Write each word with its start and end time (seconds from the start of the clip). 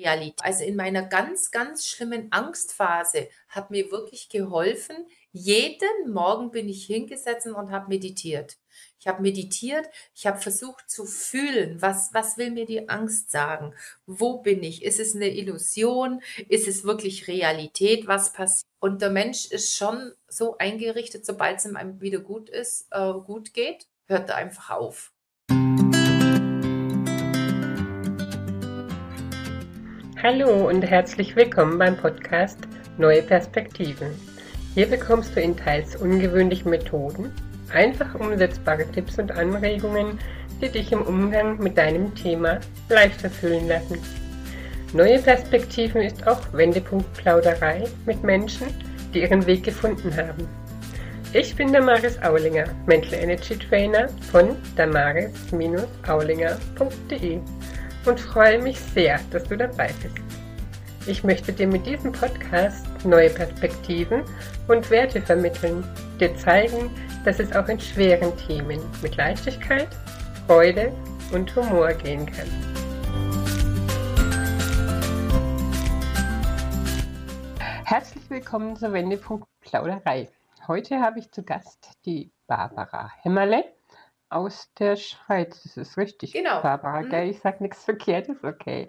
Realität. 0.00 0.40
Also 0.42 0.64
in 0.64 0.76
meiner 0.76 1.02
ganz, 1.02 1.50
ganz 1.50 1.86
schlimmen 1.86 2.32
Angstphase 2.32 3.28
hat 3.48 3.70
mir 3.70 3.90
wirklich 3.90 4.28
geholfen. 4.28 4.96
Jeden 5.32 6.12
Morgen 6.12 6.50
bin 6.50 6.68
ich 6.68 6.86
hingesetzt 6.86 7.46
und 7.46 7.70
habe 7.70 7.88
meditiert. 7.88 8.58
Ich 8.98 9.08
habe 9.08 9.22
meditiert, 9.22 9.86
ich 10.14 10.26
habe 10.26 10.40
versucht 10.40 10.90
zu 10.90 11.04
fühlen, 11.04 11.80
was, 11.80 12.10
was 12.12 12.36
will 12.36 12.50
mir 12.50 12.66
die 12.66 12.88
Angst 12.88 13.30
sagen? 13.30 13.74
Wo 14.06 14.38
bin 14.38 14.62
ich? 14.62 14.82
Ist 14.82 15.00
es 15.00 15.14
eine 15.14 15.28
Illusion? 15.28 16.22
Ist 16.48 16.68
es 16.68 16.84
wirklich 16.84 17.26
Realität? 17.26 18.06
Was 18.06 18.32
passiert? 18.32 18.66
Und 18.78 19.02
der 19.02 19.10
Mensch 19.10 19.46
ist 19.46 19.74
schon 19.74 20.12
so 20.28 20.56
eingerichtet, 20.58 21.24
sobald 21.26 21.58
es 21.58 21.64
ihm 21.66 22.00
wieder 22.00 22.20
gut 22.20 22.48
ist, 22.48 22.88
äh, 22.90 23.12
gut 23.12 23.54
geht, 23.54 23.86
hört 24.06 24.28
er 24.30 24.36
einfach 24.36 24.70
auf. 24.70 25.12
Hallo 30.22 30.68
und 30.68 30.82
herzlich 30.82 31.34
willkommen 31.34 31.78
beim 31.78 31.96
Podcast 31.96 32.58
Neue 32.98 33.22
Perspektiven. 33.22 34.08
Hier 34.74 34.86
bekommst 34.86 35.34
du 35.34 35.40
in 35.40 35.56
teils 35.56 35.96
ungewöhnlichen 35.96 36.70
Methoden 36.70 37.32
einfach 37.72 38.14
umsetzbare 38.16 38.84
Tipps 38.92 39.18
und 39.18 39.32
Anregungen, 39.32 40.18
die 40.60 40.68
dich 40.68 40.92
im 40.92 41.00
Umgang 41.00 41.58
mit 41.58 41.78
deinem 41.78 42.14
Thema 42.14 42.60
leichter 42.90 43.30
fühlen 43.30 43.66
lassen. 43.66 43.96
Neue 44.92 45.20
Perspektiven 45.20 46.02
ist 46.02 46.26
auch 46.26 46.52
Wendepunkt 46.52 47.10
Plauderei 47.14 47.84
mit 48.04 48.22
Menschen, 48.22 48.66
die 49.14 49.22
ihren 49.22 49.46
Weg 49.46 49.62
gefunden 49.62 50.14
haben. 50.14 50.46
Ich 51.32 51.56
bin 51.56 51.72
Damaris 51.72 52.22
Aulinger, 52.22 52.66
Mental 52.84 53.14
Energy 53.14 53.56
Trainer 53.56 54.10
von 54.30 54.54
damaris-aulinger.de 54.76 57.40
und 58.06 58.18
freue 58.18 58.60
mich 58.60 58.78
sehr, 58.78 59.20
dass 59.30 59.44
du 59.44 59.56
dabei 59.56 59.90
bist. 60.02 60.16
Ich 61.06 61.24
möchte 61.24 61.52
dir 61.52 61.66
mit 61.66 61.86
diesem 61.86 62.12
Podcast 62.12 62.86
neue 63.04 63.30
Perspektiven 63.30 64.22
und 64.68 64.90
Werte 64.90 65.20
vermitteln, 65.20 65.82
dir 66.18 66.36
zeigen, 66.36 66.90
dass 67.24 67.40
es 67.40 67.54
auch 67.54 67.68
in 67.68 67.80
schweren 67.80 68.36
Themen 68.36 68.80
mit 69.02 69.16
Leichtigkeit, 69.16 69.88
Freude 70.46 70.92
und 71.32 71.54
Humor 71.56 71.92
gehen 71.94 72.26
kann. 72.26 72.48
Herzlich 77.84 78.28
willkommen 78.30 78.76
zur 78.76 78.92
Wendepunkt 78.92 79.48
Plauderei. 79.60 80.28
Heute 80.68 81.00
habe 81.00 81.18
ich 81.18 81.30
zu 81.32 81.42
Gast 81.42 81.98
die 82.04 82.30
Barbara 82.46 83.10
Hämmerle 83.22 83.64
aus 84.30 84.72
der 84.78 84.96
Schweiz. 84.96 85.62
Das 85.62 85.76
ist 85.76 85.96
richtig. 85.96 86.32
Genau. 86.32 86.62
Barbara, 86.62 87.02
mhm. 87.02 87.10
gell? 87.10 87.28
Ich 87.28 87.40
sage 87.40 87.62
nichts 87.62 87.84
Verkehrtes, 87.84 88.42
okay. 88.44 88.86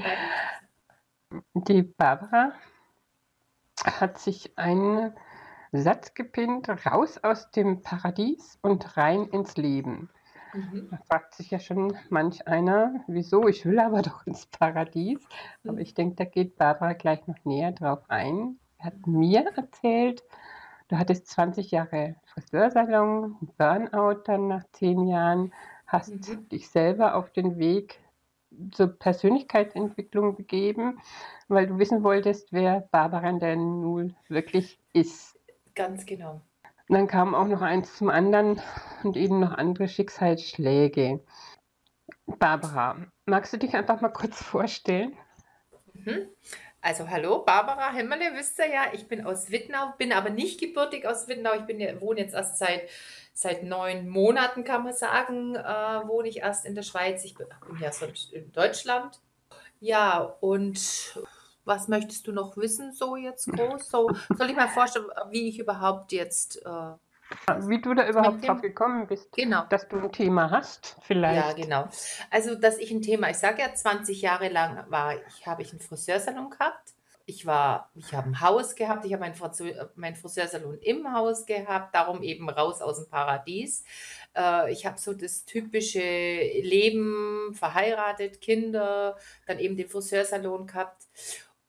Die 1.54 1.84
Barbara 1.84 2.54
hat 3.84 4.20
sich 4.20 4.58
einen 4.58 5.14
Satz 5.72 6.14
gepinnt, 6.14 6.70
raus 6.86 7.18
aus 7.24 7.50
dem 7.52 7.82
Paradies 7.82 8.60
und 8.62 8.98
rein 8.98 9.28
ins 9.28 9.58
Leben. 9.58 10.10
Mhm. 10.54 10.90
Da 10.92 10.98
fragt 11.08 11.34
sich 11.34 11.52
ja 11.52 11.60
schon 11.60 11.98
manch 12.10 12.48
einer, 12.48 13.04
wieso, 13.08 13.48
ich 13.48 13.66
will 13.66 13.80
aber 13.80 14.02
doch 14.02 14.26
ins 14.28 14.46
Paradies. 14.46 15.20
Mhm. 15.64 15.70
Aber 15.70 15.80
ich 15.80 15.94
denke, 15.94 16.16
da 16.16 16.26
geht 16.26 16.58
Barbara 16.58 16.94
gleich 16.94 17.26
noch 17.28 17.44
näher 17.46 17.72
drauf 17.72 18.04
ein. 18.10 18.60
Er 18.78 18.86
hat 18.86 19.08
mir 19.08 19.46
erzählt, 19.56 20.24
Du 20.92 21.00
hattest 21.00 21.28
20 21.28 21.72
Jahre 21.72 22.18
Friseursalon, 22.26 23.38
Burnout 23.58 24.24
dann 24.26 24.50
nach 24.50 24.66
10 24.74 25.08
Jahren, 25.08 25.54
hast 25.88 26.28
mhm. 26.28 26.50
dich 26.50 26.70
selber 26.70 27.16
auf 27.16 27.32
den 27.32 27.58
Weg 27.58 27.98
zur 28.74 28.88
Persönlichkeitsentwicklung 28.88 30.36
begeben, 30.36 31.00
weil 31.48 31.68
du 31.68 31.80
wissen 31.80 32.04
wolltest, 32.04 32.52
wer 32.52 32.82
Barbara 32.92 33.32
denn 33.32 33.80
nun 33.80 34.18
wirklich 34.28 34.80
ist. 34.92 35.40
Ganz 35.76 36.06
genau. 36.06 36.42
Und 36.90 36.96
dann 36.98 37.08
kam 37.08 37.36
auch 37.36 37.48
noch 37.48 37.62
eins 37.62 37.96
zum 37.96 38.10
anderen 38.10 38.60
und 39.04 39.16
eben 39.16 39.40
noch 39.40 39.54
andere 39.54 39.88
Schicksalsschläge. 39.88 41.22
Barbara, 42.26 42.98
magst 43.26 43.54
du 43.54 43.58
dich 43.58 43.78
einfach 43.78 44.02
mal 44.02 44.10
kurz 44.10 44.44
vorstellen? 44.44 45.16
Mhm. 45.94 46.28
Also 46.84 47.08
hallo, 47.08 47.44
Barbara 47.46 47.94
Hemmerle, 47.94 48.32
wisst 48.34 48.58
ihr 48.58 48.66
ja, 48.66 48.86
ich 48.92 49.08
bin 49.08 49.24
aus 49.24 49.52
Wittnau, 49.52 49.94
bin 50.00 50.12
aber 50.12 50.32
nicht 50.32 50.60
gebürtig 50.60 51.06
aus 51.06 51.28
Wittnau. 51.28 51.54
Ich 51.54 51.66
bin, 51.66 51.80
wohne 52.02 52.22
jetzt 52.22 52.34
erst 52.34 52.58
seit, 52.58 52.90
seit 53.36 53.62
neun 53.62 54.10
Monaten, 54.10 54.64
kann 54.64 54.84
man 54.84 54.94
sagen, 54.94 55.56
äh, 55.56 55.62
wohne 56.08 56.28
ich 56.28 56.38
erst 56.38 56.66
in 56.66 56.74
der 56.74 56.82
Schweiz. 56.82 57.24
Ich 57.24 57.36
bin, 57.36 57.46
ja 57.80 57.92
sonst 57.92 58.34
in 58.34 58.52
Deutschland. 58.52 59.20
Ja, 59.80 60.22
und 60.40 61.22
was 61.66 61.88
möchtest 61.88 62.26
du 62.26 62.32
noch 62.32 62.58
wissen, 62.58 62.94
so 62.94 63.16
jetzt 63.16 63.46
groß? 63.46 63.88
So, 63.88 64.10
soll 64.36 64.50
ich 64.50 64.56
mal 64.56 64.68
vorstellen, 64.68 65.06
wie 65.30 65.50
ich 65.50 65.60
überhaupt 65.60 66.12
jetzt 66.12 66.66
äh, 66.66 66.94
wie 67.68 67.82
du 67.82 67.94
da 67.94 68.08
überhaupt 68.08 68.48
drauf 68.48 68.62
gekommen 68.62 69.08
bist, 69.08 69.32
genau. 69.32 69.66
dass 69.70 69.88
du 69.88 69.98
ein 69.98 70.12
Thema 70.12 70.52
hast, 70.52 70.98
vielleicht. 71.02 71.58
Ja, 71.58 71.64
genau. 71.64 71.90
Also, 72.30 72.56
dass 72.56 72.78
ich 72.78 72.92
ein 72.92 73.02
Thema, 73.02 73.30
ich 73.30 73.38
sage 73.38 73.62
ja, 73.62 73.74
20 73.74 74.22
Jahre 74.22 74.50
lang 74.50 74.86
war 74.90 75.16
ich, 75.16 75.48
habe 75.48 75.62
ich 75.62 75.72
einen 75.72 75.80
Friseursalon 75.80 76.50
gehabt. 76.50 76.94
Ich 77.26 77.46
war, 77.46 77.90
ich 77.96 78.14
habe 78.14 78.30
ein 78.30 78.42
Haus 78.42 78.76
gehabt, 78.76 79.06
ich 79.06 79.14
habe 79.14 79.22
meinen 79.22 79.36
mein 79.96 80.16
Friseursalon 80.16 80.80
im 80.80 81.14
Haus 81.14 81.46
gehabt, 81.46 81.96
darum 81.96 82.24
eben 82.24 82.50
raus 82.50 82.82
aus 82.82 82.98
dem 82.98 83.10
Paradies. 83.10 83.86
Äh, 84.36 84.72
ich 84.72 84.86
habe 84.86 85.00
so 85.00 85.14
das 85.14 85.46
typische 85.46 86.00
Leben, 86.00 87.54
verheiratet, 87.54 88.42
Kinder, 88.42 89.18
dann 89.46 89.60
eben 89.60 89.78
den 89.78 89.88
Friseursalon 89.88 90.68
gehabt. 90.68 91.04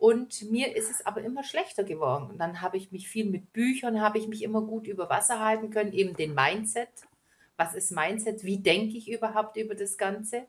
Und 0.03 0.51
mir 0.51 0.75
ist 0.75 0.91
es 0.91 1.07
aber 1.07 1.23
immer 1.23 1.45
schlechter 1.45 1.85
geworden. 1.85 2.29
Und 2.29 2.39
dann 2.39 2.61
habe 2.61 2.77
ich 2.77 2.91
mich 2.91 3.09
viel 3.09 3.25
mit 3.25 3.53
Büchern, 3.53 4.01
habe 4.01 4.19
ich 4.19 4.27
mich 4.27 4.43
immer 4.43 4.61
gut 4.61 4.89
über 4.89 5.09
Wasser 5.09 5.39
halten 5.39 5.71
können, 5.71 5.93
eben 5.93 6.17
den 6.17 6.35
Mindset. 6.35 6.89
Was 7.57 7.77
ist 7.77 7.93
Mindset? 7.93 8.43
Wie 8.43 8.59
denke 8.59 8.99
ich 8.99 9.09
überhaupt 9.09 9.57
über 9.57 9.77
das 9.77 9.97
Ganze? 9.97 10.47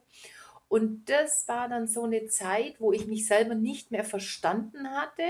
Und 0.66 1.08
das 1.08 1.46
war 1.46 1.68
dann 1.68 1.86
so 1.86 2.02
eine 2.02 2.26
Zeit, 2.26 2.80
wo 2.80 2.92
ich 2.92 3.06
mich 3.06 3.28
selber 3.28 3.54
nicht 3.54 3.92
mehr 3.92 4.02
verstanden 4.02 4.90
hatte, 4.90 5.22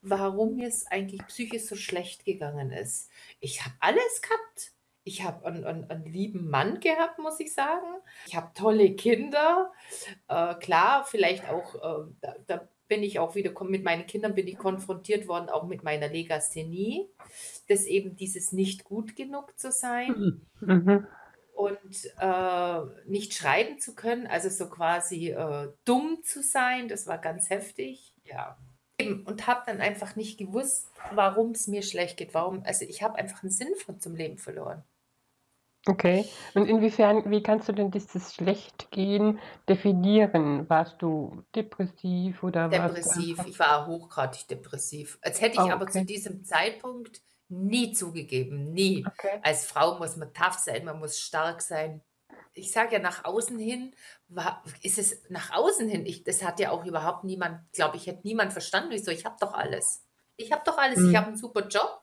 warum 0.00 0.54
mir 0.54 0.68
es 0.68 0.86
eigentlich 0.86 1.26
psychisch 1.26 1.64
so 1.64 1.74
schlecht 1.74 2.24
gegangen 2.24 2.70
ist. 2.70 3.10
Ich 3.40 3.64
habe 3.64 3.74
alles 3.80 4.22
gehabt. 4.22 4.74
Ich 5.02 5.24
habe 5.24 5.44
einen, 5.44 5.64
einen, 5.64 5.90
einen, 5.90 6.04
lieben 6.04 6.50
Mann 6.50 6.78
gehabt, 6.78 7.18
muss 7.18 7.40
ich 7.40 7.52
sagen. 7.52 7.96
Ich 8.26 8.36
habe 8.36 8.52
tolle 8.54 8.94
Kinder. 8.94 9.72
Äh, 10.28 10.54
klar, 10.54 11.04
vielleicht 11.04 11.48
auch, 11.48 11.74
äh, 11.74 12.12
da, 12.20 12.34
da 12.46 12.68
bin 12.88 13.02
ich 13.02 13.18
auch 13.18 13.34
wieder 13.34 13.52
mit 13.64 13.84
meinen 13.84 14.06
Kindern 14.06 14.34
bin 14.34 14.46
ich 14.46 14.58
konfrontiert 14.58 15.28
worden, 15.28 15.48
auch 15.48 15.66
mit 15.66 15.82
meiner 15.82 16.08
Legasthenie, 16.08 17.08
dass 17.68 17.84
eben 17.84 18.16
dieses 18.16 18.52
nicht 18.52 18.84
gut 18.84 19.16
genug 19.16 19.58
zu 19.58 19.72
sein 19.72 20.40
mhm. 20.60 20.66
mhm. 20.66 21.06
und 21.54 22.12
äh, 22.20 22.80
nicht 23.06 23.34
schreiben 23.34 23.78
zu 23.80 23.94
können, 23.94 24.26
also 24.26 24.48
so 24.48 24.68
quasi 24.68 25.30
äh, 25.30 25.68
dumm 25.84 26.20
zu 26.22 26.42
sein, 26.42 26.88
das 26.88 27.06
war 27.06 27.18
ganz 27.18 27.50
heftig, 27.50 28.14
ja. 28.24 28.56
Und 28.98 29.46
habe 29.46 29.62
dann 29.66 29.82
einfach 29.82 30.16
nicht 30.16 30.38
gewusst, 30.38 30.88
warum 31.12 31.50
es 31.50 31.66
mir 31.66 31.82
schlecht 31.82 32.16
geht, 32.16 32.32
warum, 32.32 32.62
also 32.64 32.86
ich 32.86 33.02
habe 33.02 33.16
einfach 33.16 33.42
einen 33.42 33.52
Sinn 33.52 33.74
von 33.76 34.00
zum 34.00 34.16
Leben 34.16 34.38
verloren. 34.38 34.84
Okay. 35.88 36.28
Und 36.54 36.66
inwiefern, 36.66 37.30
wie 37.30 37.42
kannst 37.42 37.68
du 37.68 37.72
denn 37.72 37.92
dieses 37.92 38.34
Schlechtgehen 38.34 39.38
definieren? 39.68 40.68
Warst 40.68 41.00
du 41.00 41.44
depressiv 41.54 42.42
oder 42.42 42.68
Depressiv, 42.68 43.38
ich 43.46 43.58
war 43.58 43.86
hochgradig 43.86 44.48
depressiv. 44.48 45.18
Als 45.22 45.40
hätte 45.40 45.54
ich 45.54 45.60
Oh, 45.60 45.70
aber 45.70 45.86
zu 45.86 46.04
diesem 46.04 46.44
Zeitpunkt 46.44 47.22
nie 47.48 47.92
zugegeben, 47.92 48.72
nie. 48.72 49.06
Okay. 49.06 49.38
Als 49.42 49.64
Frau 49.64 49.98
muss 49.98 50.16
man 50.16 50.32
tough 50.34 50.58
sein, 50.58 50.84
man 50.84 50.98
muss 50.98 51.20
stark 51.20 51.62
sein. 51.62 52.02
Ich 52.52 52.72
sage 52.72 52.94
ja, 52.94 52.98
nach 52.98 53.24
außen 53.24 53.58
hin 53.58 53.94
war, 54.28 54.64
ist 54.82 54.98
es 54.98 55.22
nach 55.28 55.52
außen 55.52 55.88
hin. 55.88 56.04
Ich, 56.04 56.24
das 56.24 56.42
hat 56.42 56.58
ja 56.58 56.70
auch 56.70 56.84
überhaupt 56.84 57.22
niemand, 57.22 57.60
glaube 57.72 57.96
ich, 57.96 58.06
hätte 58.08 58.26
niemand 58.26 58.52
verstanden. 58.52 58.90
Wieso? 58.90 59.12
Ich 59.12 59.24
habe 59.24 59.36
doch 59.38 59.52
alles. 59.52 60.04
Ich 60.36 60.50
habe 60.50 60.62
doch 60.64 60.78
alles. 60.78 60.98
Ich 60.98 61.12
mhm. 61.12 61.16
habe 61.16 61.26
einen 61.28 61.36
super 61.36 61.68
Job. 61.68 62.02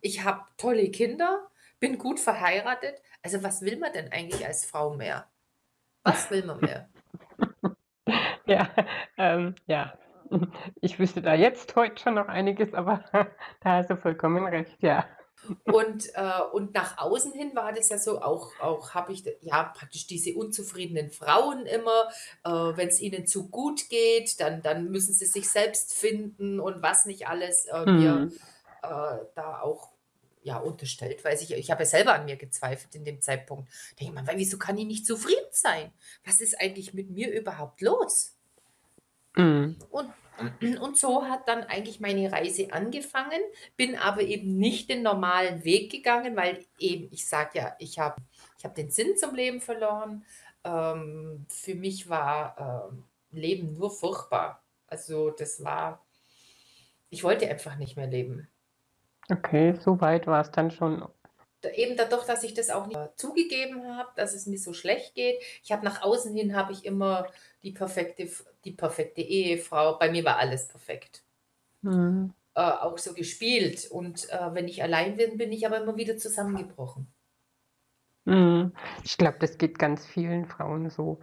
Ich 0.00 0.24
habe 0.24 0.42
tolle 0.56 0.90
Kinder 0.90 1.48
bin 1.84 1.98
gut 1.98 2.18
verheiratet. 2.18 3.02
Also 3.22 3.42
was 3.42 3.60
will 3.60 3.78
man 3.78 3.92
denn 3.92 4.10
eigentlich 4.10 4.46
als 4.46 4.64
Frau 4.64 4.94
mehr? 4.94 5.28
Was 6.02 6.30
will 6.30 6.42
man 6.46 6.58
mehr? 6.60 6.88
ja, 8.46 8.70
ähm, 9.18 9.54
ja. 9.66 9.92
Ich 10.80 10.98
wüsste 10.98 11.20
da 11.20 11.34
jetzt 11.34 11.76
heute 11.76 12.00
schon 12.00 12.14
noch 12.14 12.28
einiges, 12.28 12.72
aber 12.72 13.04
da 13.60 13.76
hast 13.76 13.90
du 13.90 13.98
vollkommen 13.98 14.46
recht, 14.46 14.82
ja. 14.82 15.06
Und, 15.64 16.08
äh, 16.14 16.40
und 16.52 16.72
nach 16.72 16.96
außen 16.96 17.32
hin 17.34 17.54
war 17.54 17.74
das 17.74 17.90
ja 17.90 17.98
so, 17.98 18.22
auch, 18.22 18.58
auch 18.60 18.94
habe 18.94 19.12
ich 19.12 19.22
ja 19.42 19.64
praktisch 19.64 20.06
diese 20.06 20.34
unzufriedenen 20.34 21.10
Frauen 21.10 21.66
immer, 21.66 22.08
äh, 22.44 22.48
wenn 22.50 22.88
es 22.88 22.98
ihnen 22.98 23.26
zu 23.26 23.50
gut 23.50 23.90
geht, 23.90 24.40
dann, 24.40 24.62
dann 24.62 24.90
müssen 24.90 25.12
sie 25.12 25.26
sich 25.26 25.50
selbst 25.50 25.92
finden 25.92 26.60
und 26.60 26.82
was 26.82 27.04
nicht 27.04 27.28
alles 27.28 27.66
äh, 27.66 27.84
hm. 27.84 27.96
mir 27.96 28.32
äh, 28.82 29.18
da 29.34 29.60
auch 29.60 29.93
ja, 30.44 30.58
unterstellt, 30.58 31.24
weil 31.24 31.34
ich, 31.34 31.50
ich 31.50 31.70
habe 31.70 31.82
ja 31.82 31.86
selber 31.86 32.14
an 32.14 32.26
mir 32.26 32.36
gezweifelt 32.36 32.94
in 32.94 33.04
dem 33.04 33.20
Zeitpunkt. 33.20 33.68
Da 33.68 34.04
denke 34.04 34.20
ich 34.20 34.26
mal, 34.26 34.38
wieso 34.38 34.58
kann 34.58 34.78
ich 34.78 34.86
nicht 34.86 35.06
zufrieden 35.06 35.48
sein? 35.50 35.90
Was 36.24 36.40
ist 36.40 36.60
eigentlich 36.60 36.94
mit 36.94 37.10
mir 37.10 37.32
überhaupt 37.32 37.80
los? 37.80 38.36
Mhm. 39.34 39.76
Und 39.90 40.12
Und 40.80 40.98
so 40.98 41.24
hat 41.26 41.46
dann 41.48 41.62
eigentlich 41.62 42.00
meine 42.00 42.30
Reise 42.30 42.72
angefangen, 42.72 43.40
bin 43.76 43.96
aber 43.96 44.22
eben 44.22 44.58
nicht 44.58 44.90
den 44.90 45.02
normalen 45.02 45.64
Weg 45.64 45.92
gegangen, 45.92 46.36
weil 46.36 46.64
eben, 46.78 47.08
ich 47.12 47.26
sage 47.26 47.58
ja, 47.58 47.76
ich 47.78 47.98
habe 47.98 48.16
ich 48.58 48.64
hab 48.64 48.74
den 48.74 48.90
Sinn 48.90 49.16
zum 49.16 49.34
Leben 49.34 49.60
verloren. 49.60 50.24
Ähm, 50.64 51.46
für 51.48 51.74
mich 51.74 52.08
war 52.08 52.90
ähm, 52.90 53.04
Leben 53.30 53.74
nur 53.74 53.90
furchtbar. 53.90 54.62
Also 54.88 55.30
das 55.30 55.62
war, 55.62 56.04
ich 57.10 57.22
wollte 57.22 57.48
einfach 57.48 57.76
nicht 57.76 57.96
mehr 57.96 58.08
leben. 58.08 58.48
Okay, 59.30 59.74
so 59.80 60.00
weit 60.00 60.26
war 60.26 60.40
es 60.40 60.50
dann 60.50 60.70
schon. 60.70 61.06
Eben 61.74 61.96
dadurch, 61.96 62.26
dass 62.26 62.44
ich 62.44 62.52
das 62.52 62.68
auch 62.68 62.86
nicht 62.86 62.98
zugegeben 63.16 63.96
habe, 63.96 64.10
dass 64.16 64.34
es 64.34 64.46
mir 64.46 64.58
so 64.58 64.74
schlecht 64.74 65.14
geht. 65.14 65.40
Ich 65.62 65.72
habe 65.72 65.84
nach 65.84 66.02
außen 66.02 66.34
hin 66.34 66.54
habe 66.54 66.72
ich 66.72 66.84
immer 66.84 67.26
die 67.62 67.72
perfekte, 67.72 68.28
die 68.64 68.72
perfekte 68.72 69.22
Ehefrau. 69.22 69.98
Bei 69.98 70.10
mir 70.10 70.24
war 70.24 70.36
alles 70.36 70.68
perfekt. 70.68 71.22
Mhm. 71.80 72.34
Äh, 72.54 72.60
auch 72.60 72.98
so 72.98 73.14
gespielt. 73.14 73.90
Und 73.90 74.28
äh, 74.30 74.54
wenn 74.54 74.68
ich 74.68 74.82
allein 74.82 75.16
bin, 75.16 75.38
bin 75.38 75.52
ich 75.52 75.66
aber 75.66 75.80
immer 75.80 75.96
wieder 75.96 76.18
zusammengebrochen. 76.18 77.06
Mhm. 78.26 78.72
Ich 79.02 79.16
glaube, 79.16 79.38
das 79.40 79.56
geht 79.56 79.78
ganz 79.78 80.04
vielen 80.06 80.46
Frauen 80.46 80.90
so. 80.90 81.18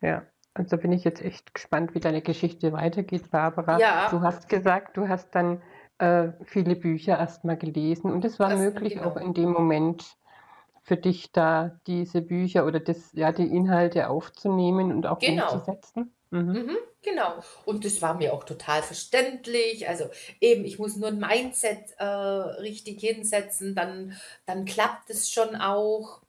Ja. 0.00 0.26
Also 0.54 0.76
bin 0.76 0.92
ich 0.92 1.04
jetzt 1.04 1.22
echt 1.22 1.54
gespannt, 1.54 1.94
wie 1.94 2.00
deine 2.00 2.20
Geschichte 2.20 2.72
weitergeht, 2.72 3.30
Barbara. 3.30 3.78
Ja. 3.78 4.10
Du 4.10 4.20
hast 4.20 4.48
gesagt, 4.48 4.96
du 4.96 5.08
hast 5.08 5.34
dann 5.34 5.62
äh, 6.02 6.32
viele 6.44 6.76
Bücher 6.76 7.18
erstmal 7.18 7.56
gelesen 7.56 8.10
und 8.12 8.24
es 8.24 8.38
war 8.40 8.50
Das, 8.50 8.58
möglich 8.58 8.94
genau. 8.94 9.10
auch 9.10 9.16
in 9.16 9.34
dem 9.34 9.50
Moment 9.52 10.16
für 10.82 10.96
dich 10.96 11.32
da 11.32 11.80
diese 11.86 12.22
Bücher 12.22 12.66
oder 12.66 12.80
das, 12.80 13.12
ja, 13.12 13.32
die 13.32 13.46
Inhalte 13.46 14.08
aufzunehmen 14.08 14.92
und 14.92 15.06
auch 15.06 15.20
Genau. 15.20 15.44
umzusetzen. 15.52 16.12
Mhm. 16.30 16.52
Mhm, 16.52 16.76
genau. 17.02 17.40
Und 17.64 17.84
das 17.84 18.02
war 18.02 18.14
mir 18.14 18.32
auch 18.34 18.44
total 18.44 18.82
verständlich. 18.82 19.88
Also 19.88 20.10
eben, 20.40 20.64
ich 20.64 20.78
muss 20.78 20.96
nur 20.96 21.08
ein 21.08 21.18
Mindset 21.18 21.92
äh, 21.98 22.04
richtig 22.04 23.00
hinsetzen, 23.00 23.74
dann, 23.74 24.16
dann 24.46 24.64
klappt 24.64 25.10
es 25.10 25.30
schon 25.30 25.54
auch. 25.56 26.22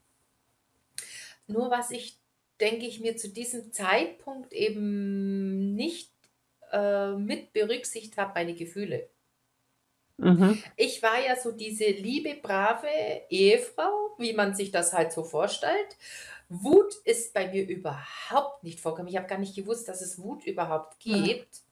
Nur 1.48 1.72
was 1.72 1.92
ich, 1.92 2.20
denke 2.60 2.86
ich, 2.86 3.00
mir 3.00 3.18
zu 3.18 3.30
diesem 3.30 3.72
Zeitpunkt 3.72 4.54
eben 4.54 5.74
nicht 5.75 6.12
äh, 6.72 7.12
mit 7.14 7.54
berücksichtigt 7.54 8.18
habe, 8.18 8.34
meine 8.36 8.54
Gefühle. 8.56 9.10
Mhm. 10.24 10.64
Ich 10.75 11.02
war 11.04 11.20
ja 11.25 11.36
so 11.36 11.52
diese 11.52 11.86
liebe, 11.86 12.36
brave 12.42 12.88
Ehefrau, 13.30 14.16
wie 14.18 14.34
man 14.34 14.56
sich 14.56 14.72
das 14.72 14.94
halt 14.94 15.12
so 15.12 15.24
vorstellt. 15.24 15.98
Wut 16.50 16.94
ist 17.06 17.34
bei 17.34 17.48
mir 17.50 17.68
überhaupt 17.68 18.64
nicht 18.64 18.80
vorgekommen. 18.80 19.12
Ich 19.12 19.18
habe 19.18 19.28
gar 19.28 19.40
nicht 19.40 19.56
gewusst, 19.56 19.88
dass 19.88 20.02
es 20.02 20.20
Wut 20.20 20.46
überhaupt 20.46 21.00
Mhm. 21.06 21.30
gibt 21.30 21.64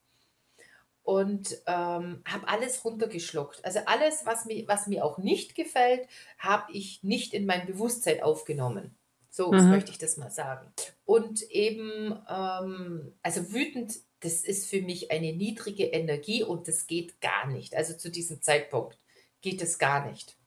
und 1.04 1.58
ähm, 1.66 2.24
habe 2.28 2.48
alles 2.48 2.86
runtergeschluckt. 2.86 3.66
Also 3.66 3.80
alles, 3.86 4.26
was 4.26 4.46
mir, 4.46 4.68
was 4.68 4.88
mir 4.88 5.04
auch 5.04 5.18
nicht 5.18 5.56
gefällt, 5.56 6.08
habe 6.38 6.72
ich 6.72 7.04
nicht 7.04 7.34
in 7.34 7.46
mein 7.46 7.66
Bewusstsein 7.66 8.22
aufgenommen. 8.22 8.96
So 9.30 9.52
Mhm. 9.52 9.62
möchte 9.68 9.92
ich 9.92 9.98
das 9.98 10.18
mal 10.18 10.30
sagen. 10.30 10.74
Und 11.06 11.42
eben, 11.50 12.20
ähm, 12.30 13.14
also 13.24 13.52
wütend, 13.52 13.96
das 14.22 14.44
ist 14.44 14.70
für 14.70 14.82
mich 14.82 15.12
eine 15.12 15.34
niedrige 15.34 15.86
Energie 15.86 16.44
und 16.44 16.68
das 16.68 16.88
geht 16.88 17.20
gar 17.22 17.48
nicht. 17.48 17.76
Also 17.76 17.96
zu 17.96 18.10
diesem 18.10 18.42
Zeitpunkt 18.42 18.98
geht 19.42 19.62
es 19.62 19.78
gar 19.80 20.06
nicht, 20.10 20.38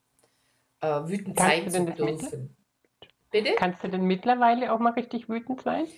äh, 0.81 0.87
wütend 0.87 1.37
Kannst 1.37 1.73
sein 1.73 1.87
zu 1.87 1.93
dürfen. 1.93 2.57
Bitte? 3.31 3.55
kannst 3.57 3.83
du 3.83 3.89
denn 3.89 4.05
mittlerweile 4.05 4.73
auch 4.73 4.79
mal 4.79 4.93
richtig 4.93 5.29
wütend 5.29 5.63
sein? 5.63 5.89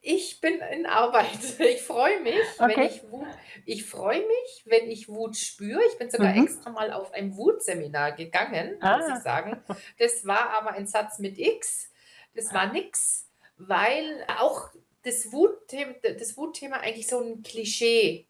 Ich 0.00 0.40
bin 0.40 0.60
in 0.72 0.86
Arbeit. 0.86 1.38
Ich 1.60 1.82
freue 1.82 2.20
mich, 2.20 2.34
wenn 2.58 2.70
Okay. 2.70 2.86
ich 2.86 3.02
Wut, 3.10 3.26
ich 3.66 3.84
freue 3.84 4.18
mich, 4.20 4.62
wenn 4.66 4.90
ich 4.90 5.08
Wut 5.08 5.36
spüre. 5.36 5.80
Ich 5.92 5.98
bin 5.98 6.10
sogar 6.10 6.34
Mhm. 6.34 6.42
extra 6.42 6.70
mal 6.70 6.92
auf 6.92 7.12
ein 7.12 7.36
Wutseminar 7.36 8.12
gegangen, 8.12 8.74
muss 8.80 9.06
ich 9.08 9.14
Ah. 9.14 9.20
sagen. 9.20 9.62
Das 9.98 10.26
war 10.26 10.50
aber 10.58 10.72
ein 10.72 10.86
Satz 10.88 11.18
mit 11.20 11.38
X. 11.38 11.90
Das 12.34 12.52
war 12.52 12.72
nix, 12.72 13.30
weil 13.56 14.24
auch 14.40 14.70
das 15.02 15.32
Wutthema, 15.32 15.94
das 16.02 16.36
Wutthema 16.36 16.76
eigentlich 16.76 17.08
so 17.08 17.20
ein 17.20 17.42
Klischee-Thema 17.42 18.26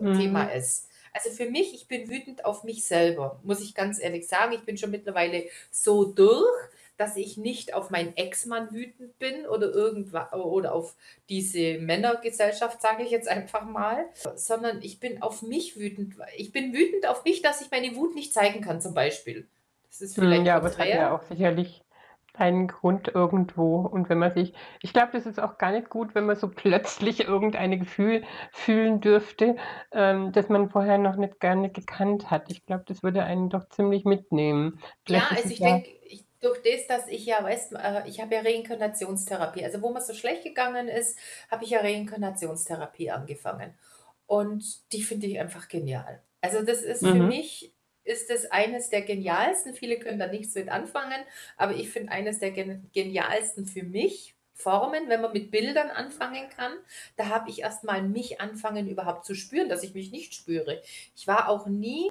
Mhm. 0.00 0.50
ist. 0.52 0.88
Also 1.12 1.30
für 1.30 1.50
mich, 1.50 1.74
ich 1.74 1.88
bin 1.88 2.08
wütend 2.08 2.44
auf 2.44 2.64
mich 2.64 2.84
selber, 2.84 3.40
muss 3.42 3.60
ich 3.60 3.74
ganz 3.74 4.00
ehrlich 4.00 4.28
sagen. 4.28 4.52
Ich 4.52 4.64
bin 4.64 4.76
schon 4.78 4.90
mittlerweile 4.90 5.44
so 5.70 6.04
durch, 6.04 6.46
dass 6.96 7.16
ich 7.16 7.36
nicht 7.36 7.74
auf 7.74 7.90
meinen 7.90 8.16
Ex-Mann 8.16 8.72
wütend 8.72 9.18
bin 9.18 9.46
oder 9.46 9.72
irgendwas 9.72 10.32
oder 10.32 10.74
auf 10.74 10.94
diese 11.28 11.78
Männergesellschaft, 11.78 12.80
sage 12.82 13.04
ich 13.04 13.10
jetzt 13.10 13.28
einfach 13.28 13.64
mal, 13.64 14.06
sondern 14.34 14.82
ich 14.82 15.00
bin 15.00 15.22
auf 15.22 15.42
mich 15.42 15.78
wütend. 15.78 16.14
Ich 16.36 16.52
bin 16.52 16.72
wütend 16.74 17.06
auf 17.06 17.24
mich, 17.24 17.40
dass 17.42 17.60
ich 17.60 17.70
meine 17.70 17.94
Wut 17.96 18.14
nicht 18.14 18.32
zeigen 18.32 18.60
kann, 18.62 18.80
zum 18.80 18.94
Beispiel. 18.94 19.46
Das 19.90 20.00
ist 20.00 20.16
Hm, 20.16 20.18
vielleicht 20.18 20.44
ja, 20.44 20.56
aber 20.56 20.68
es 20.68 20.78
hat 20.78 20.92
ja 20.92 21.14
auch 21.14 21.22
sicherlich 21.22 21.82
einen 22.40 22.68
Grund 22.68 23.08
irgendwo. 23.08 23.80
Und 23.80 24.08
wenn 24.08 24.18
man 24.18 24.32
sich, 24.32 24.54
ich 24.80 24.92
glaube, 24.92 25.12
das 25.12 25.26
ist 25.26 25.40
auch 25.40 25.58
gar 25.58 25.72
nicht 25.72 25.88
gut, 25.90 26.14
wenn 26.14 26.26
man 26.26 26.36
so 26.36 26.48
plötzlich 26.48 27.20
irgendein 27.20 27.78
Gefühl 27.78 28.24
fühlen 28.52 29.00
dürfte, 29.00 29.56
ähm, 29.92 30.32
das 30.32 30.48
man 30.48 30.70
vorher 30.70 30.98
noch 30.98 31.16
nicht 31.16 31.40
gerne 31.40 31.70
gekannt 31.70 32.30
hat. 32.30 32.50
Ich 32.50 32.64
glaube, 32.66 32.84
das 32.86 33.02
würde 33.02 33.24
einen 33.24 33.50
doch 33.50 33.68
ziemlich 33.68 34.04
mitnehmen. 34.04 34.80
Ja, 35.08 35.20
Vielleicht 35.20 35.32
ist 35.32 35.44
also 35.44 35.54
ich 35.54 35.60
ja, 35.60 35.80
denke, 35.80 35.90
durch 36.40 36.60
das, 36.62 36.86
dass 36.86 37.08
ich 37.08 37.26
ja, 37.26 37.42
weißt, 37.42 37.72
äh, 37.72 38.08
ich 38.08 38.20
habe 38.20 38.34
ja 38.34 38.40
Reinkarnationstherapie. 38.42 39.64
Also 39.64 39.82
wo 39.82 39.90
mir 39.90 40.00
so 40.00 40.14
schlecht 40.14 40.44
gegangen 40.44 40.88
ist, 40.88 41.18
habe 41.50 41.64
ich 41.64 41.70
ja 41.70 41.80
Reinkarnationstherapie 41.80 43.10
angefangen. 43.10 43.74
Und 44.26 44.92
die 44.92 45.02
finde 45.02 45.26
ich 45.26 45.40
einfach 45.40 45.68
genial. 45.68 46.22
Also 46.40 46.62
das 46.62 46.82
ist 46.82 47.06
für 47.06 47.14
mhm, 47.14 47.28
mich, 47.28 47.72
ist 48.08 48.30
das 48.30 48.50
eines 48.50 48.88
der 48.88 49.02
genialsten. 49.02 49.74
Viele 49.74 49.98
können 49.98 50.18
da 50.18 50.26
nichts 50.26 50.54
mit 50.54 50.68
anfangen, 50.68 51.22
aber 51.56 51.74
ich 51.74 51.90
finde 51.90 52.12
eines 52.12 52.38
der 52.38 52.50
gen 52.50 52.90
genialsten 52.92 53.66
für 53.66 53.82
mich 53.82 54.34
Formen, 54.54 55.08
wenn 55.08 55.20
man 55.20 55.32
mit 55.32 55.52
Bildern 55.52 55.90
anfangen 55.90 56.48
kann. 56.48 56.72
Da 57.16 57.28
habe 57.28 57.48
ich 57.48 57.60
erst 57.60 57.84
mal 57.84 58.02
mich 58.02 58.40
anfangen 58.40 58.88
überhaupt 58.88 59.24
zu 59.24 59.34
spüren, 59.34 59.68
dass 59.68 59.84
ich 59.84 59.94
mich 59.94 60.10
nicht 60.10 60.34
spüre. 60.34 60.82
Ich 61.14 61.28
war 61.28 61.48
auch 61.48 61.66
nie 61.66 62.10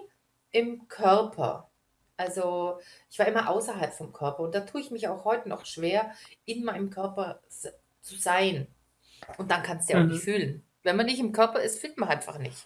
im 0.51 0.87
Körper. 0.87 1.69
Also 2.15 2.79
ich 3.09 3.19
war 3.19 3.27
immer 3.27 3.49
außerhalb 3.49 3.93
vom 3.93 4.13
Körper 4.13 4.43
und 4.43 4.55
da 4.55 4.61
tue 4.61 4.81
ich 4.81 4.91
mich 4.91 5.07
auch 5.07 5.25
heute 5.25 5.49
noch 5.49 5.65
schwer, 5.65 6.11
in 6.45 6.63
meinem 6.63 6.89
Körper 6.89 7.41
zu 7.49 8.15
sein. 8.15 8.67
Und 9.37 9.51
dann 9.51 9.61
kannst 9.61 9.89
du 9.89 9.93
ja 9.93 9.99
auch 9.99 10.05
nicht 10.05 10.21
mhm, 10.21 10.31
fühlen. 10.31 10.63
Wenn 10.83 10.95
man 10.95 11.05
nicht 11.05 11.19
im 11.19 11.33
Körper 11.33 11.61
ist, 11.61 11.79
fühlt 11.79 11.97
man 11.97 12.09
einfach 12.09 12.37
nicht. 12.37 12.63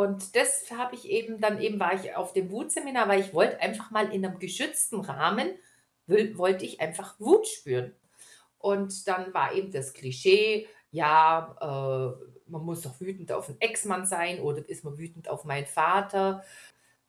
Und 0.00 0.34
das 0.34 0.70
habe 0.70 0.94
ich 0.94 1.10
eben, 1.10 1.42
dann 1.42 1.60
eben 1.60 1.78
war 1.78 1.92
ich 1.92 2.16
auf 2.16 2.32
dem 2.32 2.50
Wutseminar, 2.50 3.06
weil 3.06 3.20
ich 3.20 3.34
wollte 3.34 3.60
einfach 3.60 3.90
mal 3.90 4.10
in 4.10 4.24
einem 4.24 4.38
geschützten 4.38 4.98
Rahmen, 5.00 5.50
will, 6.06 6.38
wollte 6.38 6.64
ich 6.64 6.80
einfach 6.80 7.20
Wut 7.20 7.46
spüren. 7.46 7.94
Und 8.56 9.06
dann 9.06 9.34
war 9.34 9.52
eben 9.52 9.70
das 9.70 9.92
Klischee, 9.92 10.66
ja, 10.90 11.54
äh, 11.60 12.50
man 12.50 12.64
muss 12.64 12.80
doch 12.80 12.98
wütend 12.98 13.30
auf 13.30 13.50
einen 13.50 13.60
Ex-Mann 13.60 14.06
sein 14.06 14.40
oder 14.40 14.66
ist 14.66 14.84
man 14.84 14.96
wütend 14.96 15.28
auf 15.28 15.44
meinen 15.44 15.66
Vater, 15.66 16.46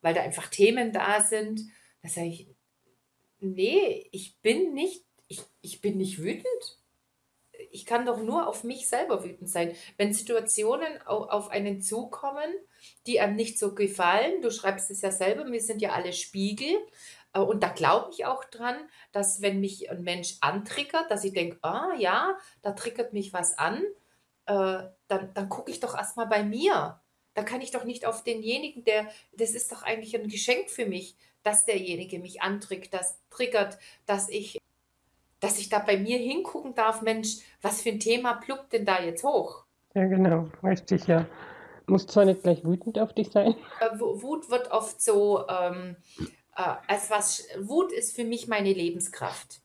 weil 0.01 0.13
da 0.13 0.21
einfach 0.23 0.49
Themen 0.49 0.91
da 0.91 1.21
sind. 1.21 1.61
Da 2.01 2.09
sage 2.09 2.27
ich, 2.27 2.53
nee, 3.39 4.09
ich 4.11 4.37
bin 4.41 4.73
nicht, 4.73 5.05
ich, 5.29 5.43
ich 5.61 5.79
bin 5.79 5.95
nicht 5.95 6.21
wütend. 6.21 6.80
Ich 7.71 7.85
kann 7.85 8.05
doch 8.05 8.21
nur 8.21 8.47
auf 8.47 8.63
mich 8.63 8.87
selber 8.89 9.23
wütend 9.23 9.49
sein. 9.49 9.75
Wenn 9.97 10.13
Situationen 10.13 11.01
au- 11.07 11.25
auf 11.29 11.49
einen 11.49 11.81
zukommen, 11.81 12.51
die 13.07 13.19
einem 13.19 13.35
nicht 13.35 13.57
so 13.59 13.73
gefallen, 13.75 14.41
du 14.41 14.51
schreibst 14.51 14.91
es 14.91 15.01
ja 15.01 15.11
selber, 15.11 15.49
wir 15.51 15.61
sind 15.61 15.81
ja 15.81 15.91
alle 15.91 16.13
Spiegel. 16.13 16.77
Äh, 17.33 17.39
Und 17.39 17.63
da 17.63 17.69
glaube 17.69 18.09
ich 18.11 18.25
auch 18.25 18.43
dran, 18.45 18.75
dass 19.11 19.41
wenn 19.41 19.59
mich 19.59 19.89
ein 19.91 20.03
Mensch 20.03 20.35
antriggert, 20.41 21.09
dass 21.11 21.23
ich 21.23 21.33
denke, 21.33 21.57
ah 21.61 21.93
ja, 21.97 22.37
da 22.61 22.71
triggert 22.73 23.13
mich 23.13 23.33
was 23.33 23.57
an, 23.57 23.83
äh, 24.45 24.83
dann, 25.07 25.33
dann 25.33 25.49
gucke 25.49 25.71
ich 25.71 25.79
doch 25.79 25.95
erstmal 25.97 26.27
bei 26.27 26.43
mir. 26.43 26.99
Da 27.33 27.43
kann 27.43 27.61
ich 27.61 27.71
doch 27.71 27.85
nicht 27.85 28.05
auf 28.05 28.23
denjenigen, 28.23 28.83
der, 28.83 29.09
das 29.33 29.51
ist 29.51 29.71
doch 29.71 29.83
eigentlich 29.83 30.15
ein 30.15 30.27
Geschenk 30.27 30.69
für 30.69 30.85
mich, 30.85 31.15
dass 31.43 31.65
derjenige 31.65 32.19
mich 32.19 32.41
antriggert, 32.41 32.93
das 32.93 33.17
triggert, 33.29 33.77
dass 34.05 34.29
ich, 34.29 34.57
dass 35.41 35.59
ich 35.59 35.69
da 35.69 35.79
bei 35.79 35.97
mir 35.97 36.17
hingucken 36.19 36.75
darf, 36.75 37.01
Mensch, 37.03 37.39
was 37.61 37.81
für 37.81 37.89
ein 37.89 37.99
Thema 38.01 38.35
pluppt 38.35 38.73
denn 38.73 38.85
da 38.85 39.01
jetzt 39.03 39.23
hoch? 39.25 39.65
ja, 39.95 40.05
genau, 40.05 40.49
richtig, 40.63 41.07
ja. 41.07 41.25
Muss 41.87 42.07
zwar 42.07 42.25
nicht 42.25 42.43
gleich 42.43 42.63
wütend 42.65 42.99
auf 42.99 43.13
dich 43.13 43.31
sein. 43.31 43.55
Äh, 43.79 43.99
Wu- 43.99 44.21
Wut 44.21 44.49
wird 44.49 44.71
oft 44.71 45.01
so, 45.01 45.45
ähm, 45.49 45.97
äh, 46.55 46.75
als 46.87 47.09
was, 47.09 47.43
Wut 47.59 47.91
ist 47.91 48.15
für 48.15 48.23
mich 48.23 48.47
meine 48.47 48.71
Lebenskraft. 48.73 49.61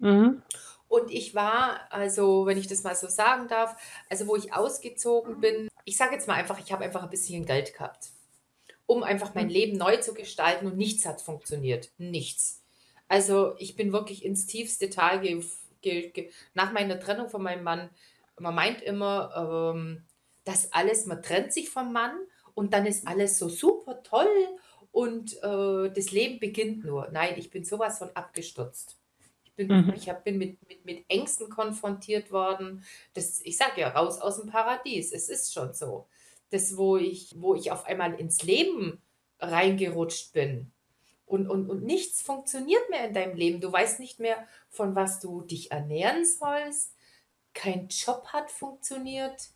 Mhm, 0.00 0.42
Und 0.88 1.10
ich 1.10 1.34
war, 1.34 1.80
also 1.92 2.46
wenn 2.46 2.56
ich 2.58 2.66
das 2.66 2.82
mal 2.82 2.94
so 2.96 3.08
sagen 3.08 3.46
darf, 3.48 3.76
also 4.08 4.26
wo 4.26 4.36
ich 4.36 4.54
ausgezogen 4.54 5.38
bin, 5.40 5.68
ich 5.84 5.96
sage 5.96 6.14
jetzt 6.14 6.26
mal 6.28 6.34
einfach, 6.34 6.58
ich 6.58 6.72
habe 6.72 6.84
einfach 6.84 7.02
ein 7.02 7.10
bisschen 7.10 7.44
Geld 7.44 7.74
gehabt, 7.74 8.08
um 8.86 9.02
einfach 9.04 9.34
mein 9.34 9.48
mhm, 9.48 9.50
Leben 9.50 9.78
neu 9.78 9.98
zu 9.98 10.14
gestalten 10.14 10.66
und 10.66 10.76
nichts 10.78 11.06
hat 11.06 11.22
funktioniert. 11.22 11.90
Nichts. 11.98 12.62
Also 13.08 13.54
ich 13.58 13.74
bin 13.74 13.92
wirklich 13.92 14.24
ins 14.24 14.46
tiefste 14.46 14.90
Tal 14.90 15.20
ge 15.20 15.42
ge 15.80 16.10
ge 16.10 16.30
nach 16.54 16.72
meiner 16.72 17.00
Trennung 17.00 17.28
von 17.28 17.42
meinem 17.42 17.64
Mann. 17.64 17.90
Man 18.38 18.54
meint 18.54 18.82
immer, 18.82 19.74
ähm, 19.74 20.04
dass 20.44 20.72
alles, 20.72 21.06
man 21.06 21.22
trennt 21.22 21.52
sich 21.52 21.70
vom 21.70 21.92
Mann 21.92 22.16
und 22.54 22.72
dann 22.72 22.86
ist 22.86 23.06
alles 23.06 23.38
so 23.38 23.48
super 23.48 24.02
toll 24.02 24.28
und 24.92 25.36
äh, 25.42 25.90
das 25.90 26.10
Leben 26.10 26.38
beginnt 26.38 26.84
nur. 26.84 27.08
Nein, 27.12 27.34
ich 27.36 27.50
bin 27.50 27.64
sowas 27.64 27.98
von 27.98 28.10
abgestürzt. 28.14 28.98
Ich 29.44 29.52
bin, 29.54 29.68
mhm. 29.68 29.92
ich 29.94 30.08
hab, 30.08 30.24
bin 30.24 30.38
mit, 30.38 30.66
mit, 30.68 30.84
mit 30.84 31.04
Ängsten 31.08 31.48
konfrontiert 31.48 32.30
worden. 32.30 32.84
Das, 33.14 33.40
ich 33.42 33.56
sage 33.56 33.80
ja, 33.80 33.88
raus 33.88 34.20
aus 34.20 34.40
dem 34.40 34.48
Paradies. 34.48 35.12
Es 35.12 35.28
ist 35.28 35.52
schon 35.52 35.72
so. 35.74 36.06
Das, 36.50 36.76
wo 36.76 36.96
ich, 36.96 37.34
wo 37.38 37.54
ich 37.54 37.70
auf 37.70 37.84
einmal 37.86 38.14
ins 38.14 38.42
Leben 38.42 39.02
reingerutscht 39.40 40.32
bin. 40.32 40.72
Und, 41.28 41.48
und, 41.48 41.68
und 41.68 41.84
nichts 41.84 42.22
funktioniert 42.22 42.88
mehr 42.90 43.06
in 43.06 43.14
deinem 43.14 43.36
Leben. 43.36 43.60
Du 43.60 43.70
weißt 43.70 44.00
nicht 44.00 44.18
mehr, 44.18 44.36
von 44.70 44.94
was 44.94 45.20
du 45.20 45.42
dich 45.42 45.70
ernähren 45.70 46.24
sollst. 46.24 46.94
Kein 47.52 47.88
Job 47.88 48.28
hat 48.28 48.50
funktioniert. 48.50 49.50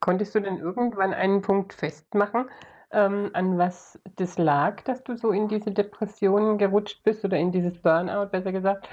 Konntest 0.00 0.34
du 0.34 0.40
denn 0.40 0.58
irgendwann 0.58 1.12
einen 1.12 1.42
Punkt 1.42 1.74
festmachen, 1.74 2.50
ähm, 2.90 3.30
an 3.34 3.58
was 3.58 3.98
das 4.16 4.38
lag, 4.38 4.82
dass 4.82 5.04
du 5.04 5.16
so 5.16 5.32
in 5.32 5.48
diese 5.48 5.70
Depressionen 5.70 6.58
gerutscht 6.58 7.02
bist 7.04 7.24
oder 7.24 7.36
in 7.36 7.52
dieses 7.52 7.80
Burnout, 7.80 8.30
besser 8.30 8.52
gesagt? 8.52 8.88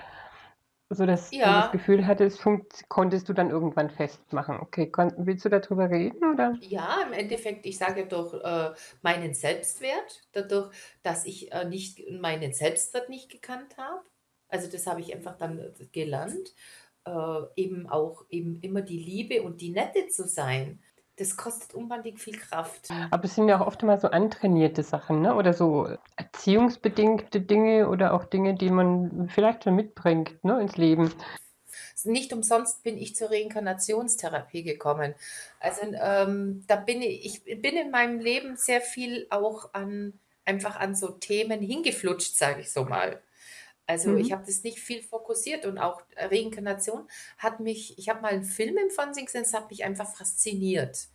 So 0.89 1.05
dass 1.05 1.31
du 1.31 1.39
das 1.39 1.71
Gefühl 1.71 2.05
hattest, 2.05 2.45
konntest 2.87 3.27
du 3.27 3.33
dann 3.33 3.49
irgendwann 3.49 3.89
festmachen. 3.89 4.59
Okay, 4.59 4.91
willst 5.17 5.43
du 5.45 5.49
darüber 5.49 5.89
reden 5.89 6.23
oder? 6.33 6.55
Ja, 6.61 7.01
im 7.07 7.13
Endeffekt, 7.13 7.65
ich 7.65 7.77
sage 7.77 8.05
durch 8.05 8.33
äh, 8.43 8.71
meinen 9.01 9.33
Selbstwert, 9.33 10.21
dadurch, 10.33 10.71
dass 11.01 11.25
ich 11.25 11.51
äh, 11.51 11.65
nicht 11.65 12.03
meinen 12.11 12.53
Selbstwert 12.53 13.09
nicht 13.09 13.31
gekannt 13.31 13.77
habe. 13.77 14.01
Also 14.49 14.69
das 14.69 14.85
habe 14.85 15.01
ich 15.01 15.13
einfach 15.13 15.35
dann 15.37 15.57
äh, 15.57 15.71
gelernt, 15.91 16.53
äh, 17.05 17.41
eben 17.55 17.87
auch 17.87 18.25
eben 18.29 18.59
immer 18.61 18.81
die 18.81 18.99
Liebe 18.99 19.41
und 19.41 19.61
die 19.61 19.71
Nette 19.71 20.07
zu 20.09 20.27
sein 20.27 20.79
das 21.17 21.37
kostet 21.37 21.73
unbändig 21.73 22.19
viel 22.19 22.37
Kraft. 22.37 22.89
Aber 23.11 23.25
es 23.25 23.35
sind 23.35 23.47
ja 23.47 23.61
auch 23.61 23.67
oft 23.67 23.83
mal 23.83 23.99
so 23.99 24.09
antrainierte 24.09 24.83
Sachen, 24.83 25.21
ne? 25.21 25.35
Oder 25.35 25.53
so 25.53 25.87
erziehungsbedingte 26.15 27.41
Dinge 27.41 27.87
oder 27.89 28.13
auch 28.13 28.25
Dinge, 28.25 28.55
die 28.55 28.69
man 28.69 29.29
vielleicht 29.29 29.63
schon 29.63 29.75
mitbringt, 29.75 30.43
ne, 30.43 30.59
ins 30.59 30.77
Leben. 30.77 31.13
Nicht 32.05 32.33
umsonst 32.33 32.83
bin 32.83 32.97
ich 32.97 33.15
zur 33.15 33.31
Reinkarnationstherapie 33.31 34.63
gekommen. 34.63 35.15
Also 35.59 35.81
ähm, 35.83 36.65
da 36.67 36.75
bin 36.75 37.01
ich, 37.01 37.41
ich 37.45 37.61
bin 37.61 37.77
in 37.77 37.91
meinem 37.91 38.19
Leben 38.19 38.57
sehr 38.57 38.81
viel 38.81 39.27
auch 39.29 39.73
an 39.73 40.19
einfach 40.45 40.75
an 40.77 40.95
so 40.95 41.09
Themen 41.09 41.61
hingeflutscht, 41.61 42.35
sage 42.35 42.61
ich 42.61 42.71
so 42.71 42.83
mal. 42.83 43.21
Also 43.85 44.09
mhm. 44.09 44.17
ich 44.17 44.31
habe 44.31 44.45
das 44.45 44.63
nicht 44.63 44.79
viel 44.79 45.01
fokussiert 45.01 45.65
und 45.65 45.77
auch 45.77 46.01
Reinkarnation 46.15 47.07
hat 47.37 47.59
mich, 47.59 47.97
ich 47.97 48.09
habe 48.09 48.21
mal 48.21 48.31
einen 48.31 48.45
Film 48.45 48.77
im 48.77 48.89
Fernsehen 48.89 49.25
gesehen, 49.25 49.43
es 49.43 49.53
hat 49.53 49.69
mich 49.69 49.83
einfach 49.83 50.15
fasziniert. 50.15 51.07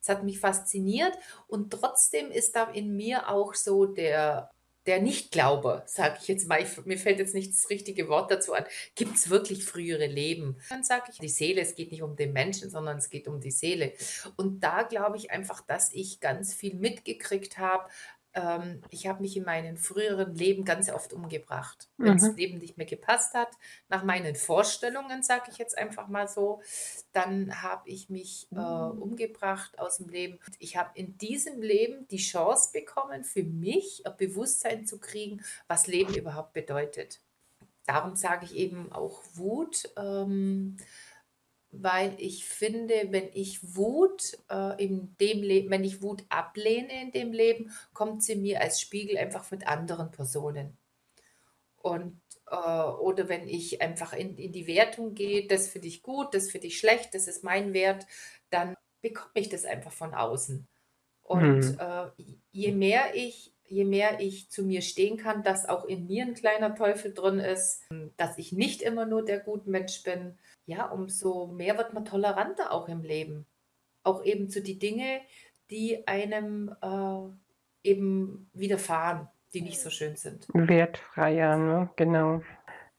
Es 0.00 0.08
hat 0.08 0.22
mich 0.22 0.38
fasziniert 0.38 1.16
und 1.48 1.70
trotzdem 1.70 2.30
ist 2.30 2.56
da 2.56 2.64
in 2.70 2.94
mir 2.94 3.30
auch 3.30 3.54
so 3.54 3.86
der, 3.86 4.50
der 4.86 5.00
Nichtglaube, 5.00 5.82
sage 5.86 6.18
ich 6.20 6.28
jetzt 6.28 6.46
mal, 6.46 6.62
ich, 6.62 6.84
mir 6.84 6.98
fällt 6.98 7.18
jetzt 7.18 7.34
nicht 7.34 7.50
das 7.52 7.70
richtige 7.70 8.08
Wort 8.08 8.30
dazu 8.30 8.52
an. 8.52 8.64
Gibt 8.94 9.16
es 9.16 9.30
wirklich 9.30 9.64
frühere 9.64 10.06
Leben? 10.06 10.58
Dann 10.68 10.84
sage 10.84 11.04
ich, 11.10 11.18
die 11.18 11.28
Seele, 11.28 11.62
es 11.62 11.74
geht 11.74 11.90
nicht 11.90 12.02
um 12.02 12.16
den 12.16 12.34
Menschen, 12.34 12.68
sondern 12.68 12.98
es 12.98 13.08
geht 13.08 13.26
um 13.26 13.40
die 13.40 13.50
Seele. 13.50 13.94
Und 14.36 14.60
da 14.60 14.82
glaube 14.82 15.16
ich 15.16 15.30
einfach, 15.30 15.62
dass 15.62 15.92
ich 15.94 16.20
ganz 16.20 16.52
viel 16.52 16.74
mitgekriegt 16.74 17.56
habe, 17.56 17.88
ähm, 18.34 18.82
ich 18.90 19.06
habe 19.06 19.22
mich 19.22 19.36
in 19.36 19.44
meinem 19.44 19.76
früheren 19.76 20.34
Leben 20.34 20.64
ganz 20.64 20.90
oft 20.90 21.12
umgebracht. 21.12 21.88
Wenn 21.96 22.18
das 22.18 22.30
mhm. 22.30 22.36
Leben 22.36 22.58
nicht 22.58 22.76
mehr 22.76 22.86
gepasst 22.86 23.34
hat, 23.34 23.50
nach 23.88 24.02
meinen 24.02 24.34
Vorstellungen, 24.34 25.22
sage 25.22 25.50
ich 25.50 25.58
jetzt 25.58 25.78
einfach 25.78 26.08
mal 26.08 26.28
so, 26.28 26.60
dann 27.12 27.62
habe 27.62 27.88
ich 27.88 28.10
mich 28.10 28.48
äh, 28.52 28.58
umgebracht 28.58 29.78
aus 29.78 29.98
dem 29.98 30.08
Leben. 30.08 30.38
Ich 30.58 30.76
habe 30.76 30.90
in 30.94 31.16
diesem 31.18 31.62
Leben 31.62 32.08
die 32.08 32.18
Chance 32.18 32.70
bekommen, 32.72 33.24
für 33.24 33.44
mich 33.44 34.04
ein 34.04 34.16
Bewusstsein 34.16 34.86
zu 34.86 34.98
kriegen, 34.98 35.42
was 35.68 35.86
Leben 35.86 36.14
überhaupt 36.14 36.52
bedeutet. 36.52 37.20
Darum 37.86 38.16
sage 38.16 38.46
ich 38.46 38.56
eben 38.56 38.90
auch 38.92 39.22
Wut. 39.34 39.90
Ähm, 39.96 40.76
weil 41.82 42.14
ich 42.18 42.44
finde, 42.44 43.08
wenn 43.10 43.28
ich 43.32 43.76
Wut 43.76 44.38
äh, 44.50 44.82
in 44.82 45.16
dem 45.20 45.42
Leben, 45.42 45.70
wenn 45.70 45.84
ich 45.84 46.02
Wut 46.02 46.24
ablehne 46.28 47.02
in 47.02 47.12
dem 47.12 47.32
Leben, 47.32 47.70
kommt 47.92 48.22
sie 48.22 48.36
mir 48.36 48.60
als 48.60 48.80
Spiegel 48.80 49.18
einfach 49.18 49.50
mit 49.50 49.66
anderen 49.66 50.10
Personen. 50.10 50.76
Und 51.76 52.20
äh, 52.50 52.56
oder 52.56 53.28
wenn 53.28 53.48
ich 53.48 53.82
einfach 53.82 54.12
in, 54.12 54.36
in 54.36 54.52
die 54.52 54.66
Wertung 54.66 55.14
gehe, 55.14 55.46
das 55.46 55.68
finde 55.68 55.88
ich 55.88 56.02
gut, 56.02 56.34
das 56.34 56.50
finde 56.50 56.66
ich 56.68 56.78
schlecht, 56.78 57.14
das 57.14 57.28
ist 57.28 57.44
mein 57.44 57.72
Wert, 57.72 58.06
dann 58.50 58.76
bekomme 59.02 59.32
ich 59.34 59.48
das 59.48 59.64
einfach 59.64 59.92
von 59.92 60.14
außen. 60.14 60.66
Und 61.22 61.62
hm. 61.62 61.78
äh, 61.78 62.10
je 62.52 62.72
mehr 62.72 63.14
ich 63.14 63.54
je 63.66 63.84
mehr 63.84 64.20
ich 64.20 64.50
zu 64.50 64.62
mir 64.62 64.82
stehen 64.82 65.16
kann, 65.16 65.42
dass 65.42 65.68
auch 65.68 65.84
in 65.84 66.06
mir 66.06 66.24
ein 66.24 66.34
kleiner 66.34 66.74
Teufel 66.74 67.12
drin 67.12 67.38
ist, 67.38 67.82
dass 68.16 68.38
ich 68.38 68.52
nicht 68.52 68.82
immer 68.82 69.06
nur 69.06 69.24
der 69.24 69.40
gute 69.40 69.70
Mensch 69.70 70.02
bin, 70.02 70.38
ja, 70.66 70.86
umso 70.86 71.46
mehr 71.46 71.76
wird 71.76 71.92
man 71.92 72.04
toleranter 72.04 72.72
auch 72.72 72.88
im 72.88 73.02
Leben. 73.02 73.46
Auch 74.02 74.24
eben 74.24 74.48
zu 74.48 74.62
die 74.62 74.78
Dinge, 74.78 75.20
die 75.70 76.06
einem 76.06 76.74
äh, 76.82 77.88
eben 77.88 78.50
widerfahren, 78.52 79.28
die 79.52 79.62
nicht 79.62 79.80
so 79.80 79.90
schön 79.90 80.16
sind. 80.16 80.46
Wertfreier, 80.52 81.56
ne? 81.56 81.90
genau. 81.96 82.42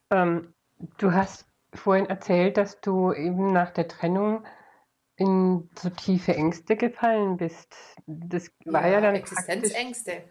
Ähm, 0.10 0.54
du 0.98 1.12
hast 1.12 1.48
vorhin 1.74 2.06
erzählt, 2.06 2.58
dass 2.58 2.80
du 2.82 3.12
eben 3.14 3.52
nach 3.52 3.72
der 3.72 3.88
Trennung 3.88 4.46
in 5.18 5.70
so 5.78 5.90
tiefe 5.90 6.36
Ängste 6.36 6.76
gefallen 6.76 7.38
bist. 7.38 7.76
Das 8.06 8.52
war 8.66 8.86
ja, 8.86 8.94
ja 8.94 9.02
dann 9.02 9.16
Existenzängste. 9.16 10.24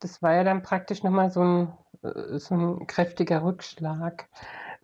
Das 0.00 0.22
war 0.22 0.34
ja 0.34 0.44
dann 0.44 0.62
praktisch 0.62 1.02
nochmal 1.02 1.30
so 1.30 1.42
ein, 1.42 1.78
äh, 2.02 2.38
so 2.38 2.54
ein 2.54 2.86
kräftiger 2.86 3.42
Rückschlag. 3.42 4.28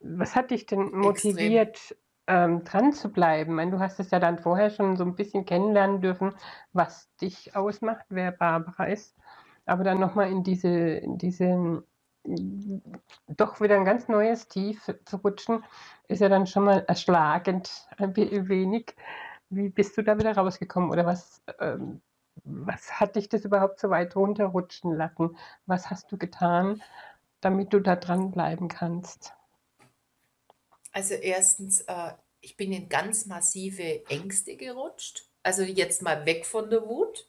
Was 0.02 0.34
hat 0.34 0.50
dich 0.50 0.66
denn 0.66 0.90
motiviert, 0.92 1.96
ähm, 2.26 2.64
dran 2.64 2.92
zu 2.92 3.10
bleiben? 3.10 3.54
Meine, 3.54 3.70
du 3.72 3.78
hast 3.80 4.00
es 4.00 4.10
ja 4.10 4.18
dann 4.18 4.38
vorher 4.38 4.70
schon 4.70 4.96
so 4.96 5.04
ein 5.04 5.14
bisschen 5.14 5.44
kennenlernen 5.44 6.00
dürfen, 6.00 6.34
was 6.72 7.14
dich 7.16 7.54
ausmacht, 7.56 8.06
wer 8.08 8.32
Barbara 8.32 8.84
ist. 8.84 9.16
Aber 9.66 9.84
dann 9.84 10.00
nochmal 10.00 10.30
in 10.30 10.42
diese, 10.42 10.68
in 10.68 11.18
diese 11.18 11.84
doch 12.24 13.60
wieder 13.60 13.76
ein 13.76 13.84
ganz 13.84 14.08
neues 14.08 14.48
Tief 14.48 14.90
zu 15.04 15.16
rutschen, 15.16 15.64
ist 16.08 16.20
ja 16.20 16.28
dann 16.28 16.46
schon 16.46 16.64
mal 16.64 16.84
erschlagend 16.86 17.88
ein 17.98 18.16
wenig. 18.16 18.94
Wie 19.50 19.68
bist 19.68 19.96
du 19.96 20.02
da 20.02 20.18
wieder 20.18 20.36
rausgekommen? 20.36 20.90
Oder 20.90 21.04
was, 21.04 21.42
ähm, 21.58 22.00
was 22.44 23.00
hat 23.00 23.16
dich 23.16 23.28
das 23.28 23.44
überhaupt 23.44 23.80
so 23.80 23.90
weit 23.90 24.16
runterrutschen 24.16 24.92
lassen? 24.96 25.36
Was 25.66 25.90
hast 25.90 26.10
du 26.12 26.18
getan, 26.18 26.82
damit 27.40 27.72
du 27.72 27.80
da 27.80 27.96
dranbleiben 27.96 28.68
kannst? 28.68 29.34
Also 30.92 31.14
erstens, 31.14 31.80
äh, 31.82 32.12
ich 32.40 32.56
bin 32.56 32.72
in 32.72 32.88
ganz 32.88 33.26
massive 33.26 34.08
Ängste 34.08 34.56
gerutscht. 34.56 35.26
Also 35.42 35.62
jetzt 35.62 36.02
mal 36.02 36.26
weg 36.26 36.44
von 36.46 36.70
der 36.70 36.86
Wut. 36.86 37.28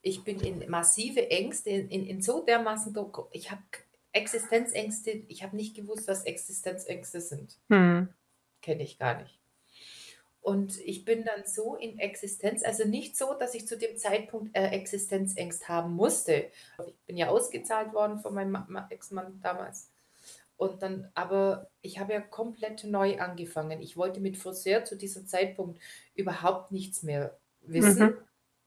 Ich 0.00 0.24
bin 0.24 0.40
in 0.40 0.68
massive 0.68 1.30
Ängste, 1.30 1.70
in, 1.70 1.88
in, 1.88 2.06
in 2.06 2.22
so 2.22 2.44
dermaßen, 2.44 2.96
ich 3.30 3.50
habe 3.50 3.62
Existenzängste, 4.12 5.10
ich 5.28 5.42
habe 5.42 5.54
nicht 5.56 5.76
gewusst, 5.76 6.08
was 6.08 6.24
Existenzängste 6.24 7.20
sind. 7.20 7.58
Hm. 7.68 8.08
Kenne 8.60 8.82
ich 8.82 8.98
gar 8.98 9.22
nicht. 9.22 9.38
Und 10.40 10.80
ich 10.80 11.04
bin 11.04 11.24
dann 11.24 11.46
so 11.46 11.76
in 11.76 12.00
Existenz, 12.00 12.64
also 12.64 12.84
nicht 12.84 13.16
so, 13.16 13.34
dass 13.34 13.54
ich 13.54 13.68
zu 13.68 13.78
dem 13.78 13.96
Zeitpunkt 13.96 14.56
äh, 14.56 14.70
Existenzängst 14.70 15.68
haben 15.68 15.94
musste. 15.94 16.50
Ich 16.84 16.98
bin 17.06 17.16
ja 17.16 17.28
ausgezahlt 17.28 17.92
worden 17.92 18.18
von 18.18 18.34
meinem 18.34 18.56
Ex-Mann 18.90 19.40
damals. 19.40 19.91
Und 20.62 20.80
dann, 20.80 21.10
aber 21.14 21.66
ich 21.80 21.98
habe 21.98 22.12
ja 22.12 22.20
komplett 22.20 22.84
neu 22.84 23.18
angefangen. 23.18 23.82
Ich 23.82 23.96
wollte 23.96 24.20
mit 24.20 24.36
Friseur 24.36 24.84
zu 24.84 24.96
diesem 24.96 25.26
Zeitpunkt 25.26 25.80
überhaupt 26.14 26.70
nichts 26.70 27.02
mehr 27.02 27.36
wissen. 27.62 28.10
Mhm. 28.10 28.16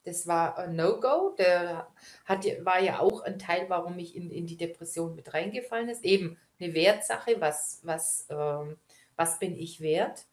Das 0.03 0.27
war 0.27 0.57
ein 0.57 0.75
No-Go. 0.75 1.35
Der 1.37 1.87
hat, 2.25 2.43
war 2.65 2.81
ja 2.81 2.99
auch 2.99 3.21
ein 3.21 3.39
Teil, 3.39 3.69
warum 3.69 3.97
ich 3.97 4.13
in, 4.13 4.29
in 4.29 4.45
die 4.45 4.57
Depression 4.57 5.15
mit 5.15 5.33
reingefallen 5.33 5.87
ist. 5.87 6.03
Eben 6.03 6.37
eine 6.59 6.73
Wertsache, 6.73 7.39
was, 7.39 7.79
was, 7.83 8.27
ähm, 8.29 8.75
was 9.15 9.39
bin 9.39 9.57
ich 9.57 9.79
wert? 9.79 10.25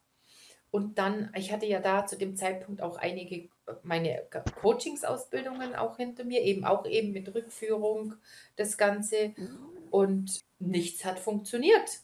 Und 0.69 0.97
dann, 0.97 1.31
ich 1.33 1.53
hatte 1.53 1.65
ja 1.65 1.79
da 1.79 2.05
zu 2.05 2.17
dem 2.17 2.35
Zeitpunkt 2.35 2.81
auch 2.81 2.97
einige 2.97 3.47
meine 3.83 4.21
Coachingsausbildungen 4.61 5.75
auch 5.75 5.95
hinter 5.95 6.25
mir, 6.25 6.41
eben 6.41 6.65
auch 6.65 6.85
eben 6.85 7.13
mit 7.13 7.33
Rückführung, 7.33 8.15
das 8.57 8.77
Ganze. 8.77 9.33
Und 9.93 10.41
nichts 10.59 11.05
hat 11.05 11.19
funktioniert. 11.19 12.01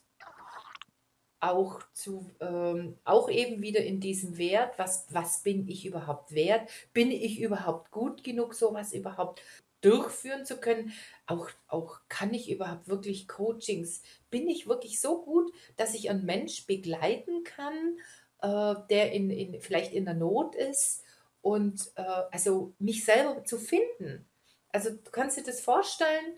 Auch, 1.39 1.81
zu, 1.93 2.29
ähm, 2.39 2.97
auch 3.03 3.29
eben 3.29 3.61
wieder 3.61 3.81
in 3.83 3.99
diesem 3.99 4.37
Wert, 4.37 4.77
was, 4.77 5.07
was 5.09 5.41
bin 5.41 5.67
ich 5.67 5.85
überhaupt 5.85 6.33
wert? 6.33 6.69
Bin 6.93 7.11
ich 7.11 7.39
überhaupt 7.39 7.91
gut 7.91 8.23
genug, 8.23 8.53
sowas 8.53 8.93
überhaupt 8.93 9.41
durchführen 9.81 10.45
zu 10.45 10.57
können? 10.57 10.91
Auch, 11.25 11.49
auch 11.67 12.01
kann 12.09 12.33
ich 12.33 12.51
überhaupt 12.51 12.89
wirklich 12.89 13.27
Coachings? 13.27 14.03
Bin 14.29 14.47
ich 14.49 14.67
wirklich 14.67 14.99
so 14.99 15.23
gut, 15.23 15.51
dass 15.77 15.95
ich 15.95 16.09
einen 16.09 16.25
Mensch 16.25 16.67
begleiten 16.67 17.43
kann? 17.43 17.97
äh, 18.41 18.75
der 18.89 19.11
in, 19.11 19.29
in, 19.29 19.61
vielleicht 19.61 19.93
in 19.93 20.05
der 20.05 20.13
Not 20.13 20.55
ist 20.55 21.03
und 21.41 21.91
äh, 21.95 22.23
also 22.31 22.73
mich 22.79 23.05
selber 23.05 23.43
zu 23.43 23.57
finden. 23.57 24.25
Also 24.71 24.91
du 24.91 25.11
kannst 25.11 25.37
dir 25.37 25.43
das 25.43 25.61
vorstellen, 25.61 26.37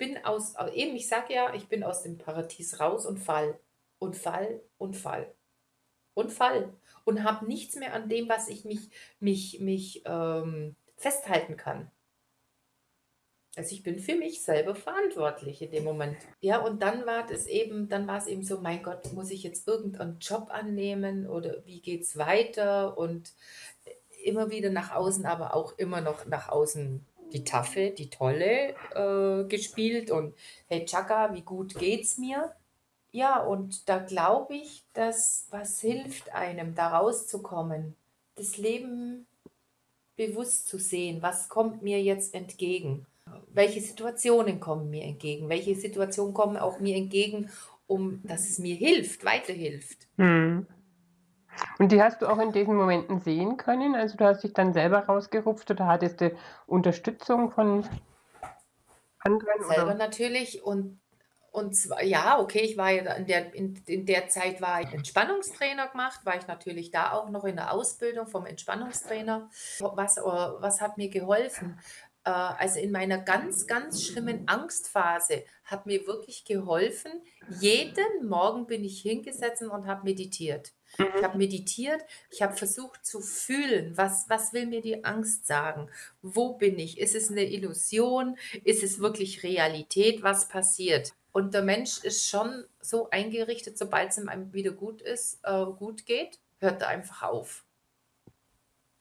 bin 0.00 0.24
aus, 0.24 0.54
eben 0.72 0.96
ich 0.96 1.06
sage 1.08 1.34
ja, 1.34 1.54
ich 1.54 1.68
bin 1.68 1.84
aus 1.84 2.02
dem 2.02 2.16
Paradies 2.16 2.80
raus 2.80 3.04
und 3.04 3.18
fall 3.18 3.60
und 3.98 4.16
fall 4.16 4.62
und 4.78 4.96
fall 4.96 5.32
und 6.14 6.32
fall 6.32 6.72
und 7.04 7.22
habe 7.22 7.46
nichts 7.46 7.76
mehr 7.76 7.92
an 7.92 8.08
dem, 8.08 8.28
was 8.28 8.48
ich 8.48 8.64
mich, 8.64 8.88
mich, 9.20 9.60
mich 9.60 10.02
ähm, 10.06 10.74
festhalten 10.96 11.58
kann. 11.58 11.90
Also 13.56 13.74
ich 13.74 13.82
bin 13.82 13.98
für 13.98 14.14
mich 14.14 14.42
selber 14.42 14.74
verantwortlich 14.74 15.60
in 15.60 15.70
dem 15.70 15.84
Moment. 15.84 16.16
Ja, 16.40 16.60
und 16.60 16.80
dann 16.80 17.04
war 17.04 17.30
es 17.30 17.46
eben, 17.46 17.88
dann 17.88 18.06
war 18.06 18.16
es 18.16 18.26
eben 18.26 18.42
so, 18.42 18.60
mein 18.60 18.82
Gott, 18.82 19.12
muss 19.12 19.30
ich 19.30 19.42
jetzt 19.42 19.68
irgendeinen 19.68 20.18
Job 20.20 20.48
annehmen 20.50 21.26
oder 21.26 21.66
wie 21.66 21.82
geht 21.82 22.02
es 22.02 22.16
weiter? 22.16 22.96
Und 22.96 23.34
immer 24.24 24.50
wieder 24.50 24.70
nach 24.70 24.92
außen, 24.94 25.26
aber 25.26 25.54
auch 25.54 25.76
immer 25.78 26.00
noch 26.00 26.24
nach 26.26 26.48
außen 26.48 27.04
die 27.32 27.44
Taffe, 27.44 27.90
die 27.90 28.10
Tolle 28.10 28.74
äh, 28.94 29.44
gespielt 29.48 30.10
und 30.10 30.34
hey 30.66 30.84
Chaka, 30.84 31.34
wie 31.34 31.42
gut 31.42 31.74
geht's 31.78 32.18
mir? 32.18 32.54
Ja, 33.12 33.40
und 33.40 33.88
da 33.88 33.98
glaube 33.98 34.54
ich, 34.54 34.84
dass 34.92 35.46
was 35.50 35.80
hilft 35.80 36.32
einem, 36.32 36.74
da 36.74 36.98
rauszukommen, 36.98 37.96
das 38.36 38.56
Leben 38.56 39.26
bewusst 40.16 40.68
zu 40.68 40.78
sehen, 40.78 41.22
was 41.22 41.48
kommt 41.48 41.82
mir 41.82 42.02
jetzt 42.02 42.34
entgegen, 42.34 43.06
welche 43.52 43.80
Situationen 43.80 44.60
kommen 44.60 44.90
mir 44.90 45.04
entgegen, 45.04 45.48
welche 45.48 45.74
Situationen 45.74 46.34
kommen 46.34 46.56
auch 46.56 46.78
mir 46.78 46.96
entgegen, 46.96 47.50
um 47.86 48.20
dass 48.24 48.48
es 48.48 48.58
mir 48.58 48.76
hilft, 48.76 49.24
weiterhilft. 49.24 50.06
Hm. 50.16 50.66
Und 51.78 51.92
die 51.92 52.02
hast 52.02 52.22
du 52.22 52.26
auch 52.26 52.38
in 52.38 52.52
diesen 52.52 52.76
Momenten 52.76 53.20
sehen 53.20 53.56
können? 53.56 53.94
Also 53.94 54.16
du 54.16 54.24
hast 54.24 54.42
dich 54.42 54.52
dann 54.52 54.72
selber 54.72 55.06
rausgerupft 55.06 55.70
oder 55.70 55.86
hattest 55.86 56.20
du 56.20 56.32
Unterstützung 56.66 57.50
von 57.50 57.86
anderen? 59.20 59.64
Selber 59.64 59.84
oder? 59.84 59.94
natürlich 59.94 60.62
und 60.62 61.00
und 61.52 61.74
zwar, 61.74 62.04
ja, 62.04 62.38
okay, 62.38 62.60
ich 62.60 62.76
war 62.76 62.90
ja 62.90 63.12
in 63.14 63.26
der, 63.26 63.52
in, 63.54 63.74
in 63.86 64.06
der 64.06 64.28
Zeit 64.28 64.60
war 64.60 64.82
ich 64.82 64.92
Entspannungstrainer 64.92 65.88
gemacht, 65.88 66.20
war 66.24 66.36
ich 66.36 66.46
natürlich 66.46 66.92
da 66.92 67.12
auch 67.12 67.28
noch 67.28 67.44
in 67.44 67.56
der 67.56 67.72
Ausbildung 67.72 68.28
vom 68.28 68.46
Entspannungstrainer. 68.46 69.50
Was, 69.80 70.16
äh, 70.16 70.20
was 70.22 70.80
hat 70.80 70.96
mir 70.96 71.08
geholfen? 71.08 71.80
Äh, 72.24 72.30
also 72.30 72.78
in 72.78 72.92
meiner 72.92 73.18
ganz, 73.18 73.66
ganz 73.66 74.04
schlimmen 74.04 74.46
Angstphase 74.46 75.44
hat 75.64 75.86
mir 75.86 76.06
wirklich 76.06 76.44
geholfen. 76.44 77.10
Jeden 77.60 78.28
Morgen 78.28 78.66
bin 78.66 78.84
ich 78.84 79.00
hingesetzt 79.00 79.62
und 79.62 79.86
habe 79.86 80.04
meditiert. 80.04 80.72
Ich 80.98 81.24
habe 81.24 81.38
meditiert, 81.38 82.02
ich 82.30 82.42
habe 82.42 82.56
versucht 82.56 83.06
zu 83.06 83.20
fühlen, 83.20 83.96
was, 83.96 84.28
was 84.28 84.52
will 84.52 84.66
mir 84.66 84.80
die 84.80 85.04
Angst 85.04 85.46
sagen? 85.46 85.88
Wo 86.20 86.54
bin 86.54 86.78
ich? 86.78 86.98
Ist 86.98 87.14
es 87.14 87.30
eine 87.30 87.44
Illusion? 87.44 88.36
Ist 88.64 88.82
es 88.82 88.98
wirklich 88.98 89.42
Realität? 89.42 90.22
Was 90.22 90.48
passiert? 90.48 91.14
Und 91.32 91.54
der 91.54 91.62
Mensch 91.62 92.02
ist 92.02 92.28
schon 92.28 92.64
so 92.80 93.08
eingerichtet, 93.10 93.78
sobald 93.78 94.10
es 94.10 94.18
ihm 94.18 94.52
wieder 94.52 94.72
gut 94.72 95.00
ist, 95.00 95.38
äh, 95.44 95.64
gut 95.64 96.06
geht, 96.06 96.40
hört 96.58 96.82
er 96.82 96.88
einfach 96.88 97.22
auf. 97.22 97.64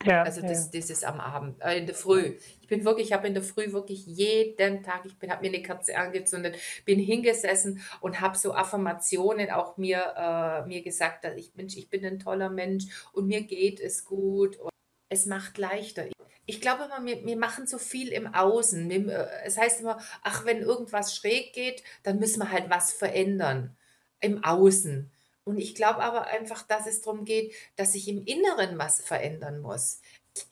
Ja, 0.03 0.23
also 0.23 0.41
das, 0.41 0.65
ja. 0.65 0.79
das 0.79 0.89
ist 0.89 1.03
am 1.03 1.19
Abend, 1.19 1.61
äh, 1.61 1.77
in 1.77 1.85
der 1.85 1.95
Früh. 1.95 2.37
Ich 2.69 2.77
bin 2.77 2.85
wirklich, 2.85 3.07
ich 3.07 3.13
habe 3.13 3.27
in 3.27 3.33
der 3.33 3.41
Früh 3.41 3.71
wirklich 3.71 4.05
jeden 4.05 4.83
Tag, 4.83 5.03
ich 5.03 5.27
habe 5.27 5.41
mir 5.41 5.47
eine 5.47 5.63
Kerze 5.63 5.97
angezündet, 5.97 6.55
bin 6.85 6.99
hingesessen 6.99 7.81
und 7.99 8.21
habe 8.21 8.37
so 8.37 8.53
Affirmationen 8.53 9.49
auch 9.49 9.77
mir, 9.77 10.13
äh, 10.15 10.67
mir 10.67 10.83
gesagt, 10.83 11.23
dass 11.23 11.35
ich, 11.35 11.55
Mensch, 11.55 11.75
ich 11.77 11.89
bin 11.89 12.05
ein 12.05 12.19
toller 12.19 12.51
Mensch 12.51 12.85
und 13.11 13.25
mir 13.25 13.41
geht 13.41 13.79
es 13.79 14.05
gut. 14.05 14.57
Und 14.57 14.69
es 15.09 15.25
macht 15.25 15.57
leichter. 15.57 16.05
Ich 16.45 16.61
glaube 16.61 16.83
immer, 16.83 17.03
wir, 17.03 17.25
wir 17.25 17.37
machen 17.37 17.65
so 17.65 17.79
viel 17.79 18.09
im 18.09 18.31
Außen. 18.35 18.91
Äh, 18.91 19.27
es 19.45 19.57
heißt 19.57 19.81
immer, 19.81 19.97
ach, 20.21 20.45
wenn 20.45 20.61
irgendwas 20.61 21.15
schräg 21.15 21.53
geht, 21.53 21.81
dann 22.03 22.19
müssen 22.19 22.37
wir 22.37 22.51
halt 22.51 22.69
was 22.69 22.93
verändern 22.93 23.75
im 24.19 24.43
Außen. 24.43 25.11
Und 25.43 25.57
ich 25.57 25.73
glaube 25.73 26.03
aber 26.03 26.27
einfach, 26.27 26.61
dass 26.61 26.85
es 26.85 27.01
darum 27.01 27.25
geht, 27.25 27.55
dass 27.75 27.95
ich 27.95 28.07
im 28.07 28.23
Inneren 28.25 28.77
was 28.77 29.01
verändern 29.01 29.61
muss. 29.61 30.01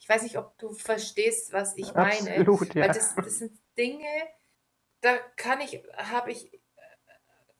Ich 0.00 0.08
weiß 0.08 0.22
nicht, 0.22 0.38
ob 0.38 0.58
du 0.58 0.72
verstehst, 0.72 1.52
was 1.52 1.76
ich 1.76 1.92
meine. 1.94 2.30
Absolut, 2.30 2.74
ja. 2.74 2.82
Weil 2.82 2.88
das, 2.88 3.14
das 3.14 3.38
sind 3.38 3.58
Dinge, 3.76 4.06
da 5.00 5.16
kann 5.36 5.60
ich, 5.60 5.82
habe 5.96 6.32
ich 6.32 6.52
äh, 6.52 6.58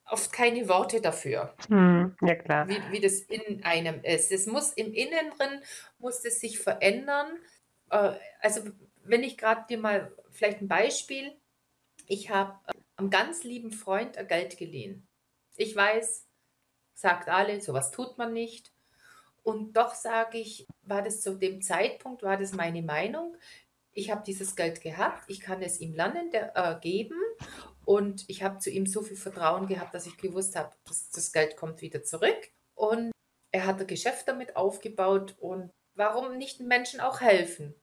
oft 0.07 0.33
keine 0.33 0.69
Worte 0.69 1.01
dafür. 1.01 1.55
Hm, 1.69 2.17
ja, 2.23 2.35
klar. 2.35 2.69
Wie, 2.69 2.81
wie 2.91 3.01
das 3.01 3.21
in 3.21 3.65
einem 3.65 4.03
ist. 4.03 4.33
Es 4.33 4.47
muss 4.47 4.73
im 4.73 4.93
Inneren 4.93 5.63
muss 5.99 6.25
es 6.25 6.41
sich 6.41 6.59
verändern. 6.59 7.39
Äh, 7.91 8.15
also, 8.41 8.63
wenn 9.05 9.23
ich 9.23 9.39
gerade 9.39 9.65
dir 9.69 9.79
mal 9.79 10.13
vielleicht 10.31 10.61
ein 10.61 10.69
Beispiel, 10.69 11.37
ich 12.07 12.31
habe 12.31 12.59
einem 12.97 13.11
ganz 13.11 13.45
lieben 13.45 13.71
Freund 13.71 14.17
Geld 14.29 14.57
geliehen. 14.57 15.07
Ich 15.57 15.75
weiß, 15.75 16.27
sagt 16.95 17.29
alle, 17.29 17.61
sowas 17.61 17.91
tut 17.91 18.19
man 18.19 18.33
nicht. 18.33 18.73
Und 19.43 19.77
doch 19.77 19.95
sage 19.95 20.39
ich, 20.39 20.67
war 20.83 21.03
das 21.03 21.21
zu 21.21 21.35
dem 21.35 21.63
Zeitpunkt, 21.63 22.23
war 22.23 22.37
das 22.37 22.53
meine 22.53 22.83
Meinung. 22.83 23.37
Ich 23.93 24.11
habe 24.11 24.23
dieses 24.25 24.55
Geld 24.55 24.81
gehabt, 24.81 25.25
ich 25.29 25.41
kann 25.41 25.63
es 25.63 25.81
ihm 25.81 25.95
lernen, 25.95 26.31
der, 26.31 26.57
äh, 26.57 26.79
geben 26.81 27.21
und 27.85 28.25
ich 28.29 28.43
habe 28.43 28.59
zu 28.59 28.71
ihm 28.71 28.87
so 28.87 29.03
viel 29.03 29.17
Vertrauen 29.17 29.67
gehabt, 29.67 29.95
dass 29.95 30.07
ich 30.07 30.17
gewusst 30.17 30.55
habe, 30.57 30.75
dass 30.85 31.11
das 31.11 31.33
Geld 31.33 31.57
kommt 31.57 31.81
wieder 31.81 32.03
zurück. 32.03 32.51
Und 32.75 33.11
er 33.51 33.67
hat 33.67 33.81
ein 33.81 33.87
Geschäft 33.87 34.29
damit 34.29 34.57
aufgebaut 34.57 35.35
und 35.39 35.71
warum 35.95 36.37
nicht 36.37 36.61
Menschen 36.61 37.01
auch 37.01 37.21
helfen? 37.21 37.75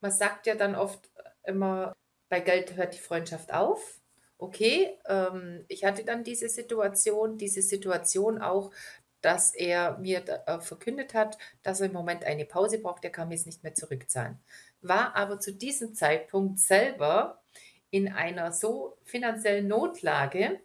Man 0.00 0.12
sagt 0.12 0.46
ja 0.46 0.54
dann 0.54 0.74
oft 0.74 1.10
immer, 1.44 1.92
bei 2.28 2.40
Geld 2.40 2.76
hört 2.76 2.94
die 2.94 2.98
Freundschaft 2.98 3.52
auf 3.52 4.00
okay, 4.38 4.98
ähm, 5.06 5.64
ich 5.68 5.84
hatte 5.84 6.04
dann 6.04 6.24
diese 6.24 6.48
Situation, 6.48 7.38
diese 7.38 7.62
Situation 7.62 8.40
auch, 8.40 8.70
dass 9.26 9.52
er 9.52 9.98
mir 9.98 10.22
äh, 10.46 10.60
verkündet 10.60 11.12
hat, 11.12 11.36
dass 11.64 11.80
er 11.80 11.86
im 11.86 11.92
Moment 11.92 12.22
eine 12.24 12.44
Pause 12.44 12.78
braucht, 12.78 13.02
er 13.02 13.10
kann 13.10 13.26
mir 13.26 13.34
es 13.34 13.44
nicht 13.44 13.64
mehr 13.64 13.74
zurückzahlen. 13.74 14.38
War 14.82 15.16
aber 15.16 15.40
zu 15.40 15.52
diesem 15.52 15.94
Zeitpunkt 15.94 16.60
selber 16.60 17.42
in 17.90 18.12
einer 18.12 18.52
so 18.52 18.96
finanziellen 19.02 19.66
Notlage, 19.66 20.60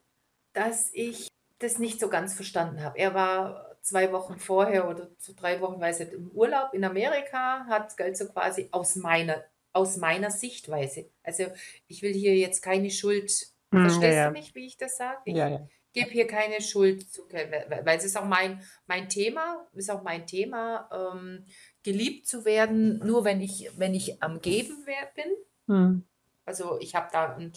dass 0.53 0.91
ich 0.93 1.27
das 1.57 1.79
nicht 1.79 1.99
so 1.99 2.07
ganz 2.07 2.35
verstanden 2.35 2.83
habe. 2.83 2.99
Er 2.99 3.15
war 3.15 3.77
zwei 3.81 4.11
Wochen 4.11 4.37
vorher 4.37 4.87
oder 4.87 5.09
so 5.17 5.33
drei 5.35 5.59
Wochen, 5.59 5.81
weiß 5.81 6.01
ich, 6.01 6.13
im 6.13 6.29
Urlaub 6.29 6.75
in 6.75 6.83
Amerika, 6.83 7.65
hat 7.67 7.97
Geld 7.97 8.15
so 8.15 8.27
quasi 8.27 8.69
aus 8.71 8.95
meiner, 8.95 9.43
aus 9.73 9.97
meiner 9.97 10.29
Sichtweise. 10.29 11.09
Also 11.23 11.45
ich 11.87 12.03
will 12.03 12.13
hier 12.13 12.35
jetzt 12.35 12.61
keine 12.61 12.91
Schuld 12.91 13.51
hm, 13.73 13.89
Verstehst 13.89 14.17
ja, 14.17 14.27
du 14.27 14.33
mich, 14.33 14.53
wie 14.53 14.65
ich 14.65 14.77
das 14.77 14.97
sage? 14.97 15.21
Ich 15.25 15.35
ja, 15.35 15.47
ja. 15.47 15.67
Gebe 15.93 16.09
hier 16.09 16.27
keine 16.27 16.61
Schuld 16.61 17.11
zu, 17.11 17.23
weil 17.29 17.97
es 17.97 18.05
ist 18.05 18.17
auch 18.17 18.25
mein, 18.25 18.61
mein 18.87 19.09
Thema, 19.09 19.67
ist 19.73 19.91
auch 19.91 20.03
mein 20.03 20.27
Thema, 20.27 20.89
ähm, 20.91 21.45
geliebt 21.83 22.27
zu 22.27 22.45
werden, 22.45 22.99
nur 22.99 23.25
wenn 23.25 23.41
ich, 23.41 23.69
wenn 23.77 23.93
ich 23.93 24.21
am 24.21 24.41
Geben 24.41 24.85
bin. 24.85 25.31
Hm. 25.67 26.05
Also 26.45 26.79
ich 26.79 26.95
habe 26.95 27.09
da 27.11 27.35
ein, 27.35 27.53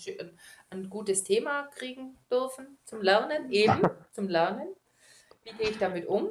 ein, 0.70 0.90
gutes 0.90 1.24
Thema 1.24 1.68
kriegen 1.74 2.16
dürfen 2.30 2.78
zum 2.84 3.02
Lernen, 3.02 3.50
eben 3.50 3.80
zum 4.12 4.28
Lernen. 4.28 4.68
Wie 5.42 5.52
gehe 5.52 5.70
ich 5.70 5.78
damit 5.78 6.06
um? 6.06 6.30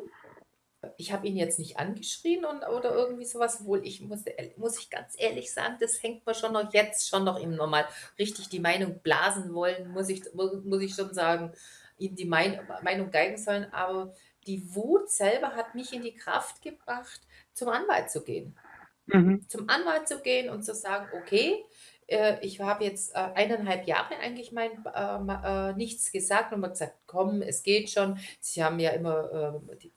ich 0.98 1.12
habe 1.12 1.28
ihn 1.28 1.38
jetzt 1.38 1.60
nicht 1.60 1.78
angeschrien 1.78 2.46
und, 2.46 2.64
oder 2.64 2.94
irgendwie 2.94 3.26
sowas, 3.26 3.60
obwohl 3.62 3.86
ich 3.86 4.02
muss, 4.02 4.24
muss 4.58 4.80
ich 4.80 4.90
ganz 4.90 5.16
ehrlich 5.18 5.54
sagen, 5.54 5.78
das 5.80 6.02
hängt 6.02 6.26
mir 6.26 6.34
schon 6.34 6.54
noch 6.54 6.74
jetzt 6.74 7.08
schon 7.08 7.24
noch 7.24 7.40
ihm 7.40 7.56
nochmal 7.56 7.86
richtig 8.20 8.50
die 8.50 8.60
Meinung 8.60 9.00
blasen 9.00 9.54
wollen, 9.54 9.92
muss 9.92 10.10
ich, 10.10 10.24
muss 10.34 10.82
ich 10.82 10.94
schon 10.94 11.14
sagen, 11.14 11.54
ihm 11.98 12.16
die 12.16 12.26
mein, 12.26 12.60
Meinung 12.84 13.12
geigen 13.12 13.38
sollen, 13.38 13.72
aber 13.74 14.14
die 14.48 14.76
Wut 14.76 15.10
selber 15.10 15.56
hat 15.56 15.76
mich 15.76 15.94
in 15.94 16.02
die 16.02 16.16
Kraft 16.16 16.62
gebracht, 16.62 17.22
zum 17.54 17.70
Anwalt 17.70 18.10
zu 18.10 18.24
gehen. 18.24 18.58
Mhm. 19.06 19.48
Zum 19.48 19.70
Anwalt 19.70 20.08
zu 20.08 20.22
gehen 20.22 20.50
und 20.50 20.64
zu 20.64 20.74
sagen, 20.74 21.08
okay, 21.14 21.64
äh, 22.08 22.38
ich 22.42 22.60
habe 22.60 22.84
jetzt 22.84 23.16
äh, 23.16 23.20
eineinhalb 23.20 23.86
Jahre 23.88 24.18
eigentlich 24.18 24.52
mein, 24.52 24.72
äh, 24.86 25.70
äh, 25.70 25.74
nichts 25.74 26.12
gesagt 26.12 26.54
und 26.54 26.62
habe 26.64 26.72
gesagt, 26.72 26.96
komm, 27.06 27.42
es 27.42 27.64
geht 27.64 27.90
schon. 27.90 28.20
Sie 28.40 28.64
haben 28.64 28.80
ja 28.80 28.92
immer 28.92 29.62
äh, 29.72 29.78
die, 29.78 29.92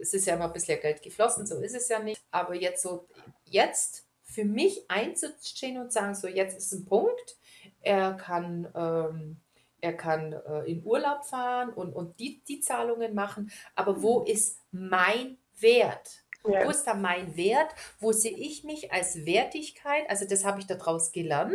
es 0.00 0.14
ist 0.14 0.26
ja 0.26 0.34
immer 0.34 0.46
ein 0.46 0.52
bisschen 0.52 0.80
Geld 0.80 1.02
geflossen, 1.02 1.46
so 1.46 1.58
ist 1.60 1.74
es 1.74 1.88
ja 1.88 1.98
nicht. 1.98 2.20
Aber 2.30 2.54
jetzt 2.54 2.82
so, 2.82 3.06
jetzt 3.44 4.06
für 4.22 4.44
mich 4.44 4.84
einzustehen 4.88 5.78
und 5.80 5.92
sagen, 5.92 6.14
so 6.14 6.26
jetzt 6.26 6.56
ist 6.58 6.72
ein 6.72 6.84
Punkt, 6.84 7.36
er 7.80 8.14
kann, 8.14 8.68
ähm, 8.74 9.36
er 9.84 9.92
kann 9.92 10.32
äh, 10.32 10.60
in 10.70 10.82
Urlaub 10.82 11.24
fahren 11.24 11.68
und, 11.68 11.92
und 11.92 12.18
die, 12.18 12.42
die 12.48 12.60
Zahlungen 12.60 13.14
machen, 13.14 13.52
aber 13.74 14.02
wo 14.02 14.20
mhm. 14.20 14.26
ist 14.26 14.58
mein 14.72 15.36
Wert? 15.58 16.24
Ja. 16.46 16.64
Wo 16.64 16.70
ist 16.70 16.84
da 16.84 16.94
mein 16.94 17.36
Wert? 17.36 17.68
Wo 18.00 18.12
sehe 18.12 18.36
ich 18.36 18.64
mich 18.64 18.92
als 18.92 19.24
Wertigkeit? 19.26 20.08
Also 20.08 20.26
das 20.26 20.44
habe 20.44 20.60
ich 20.60 20.66
daraus 20.66 21.12
gelernt, 21.12 21.54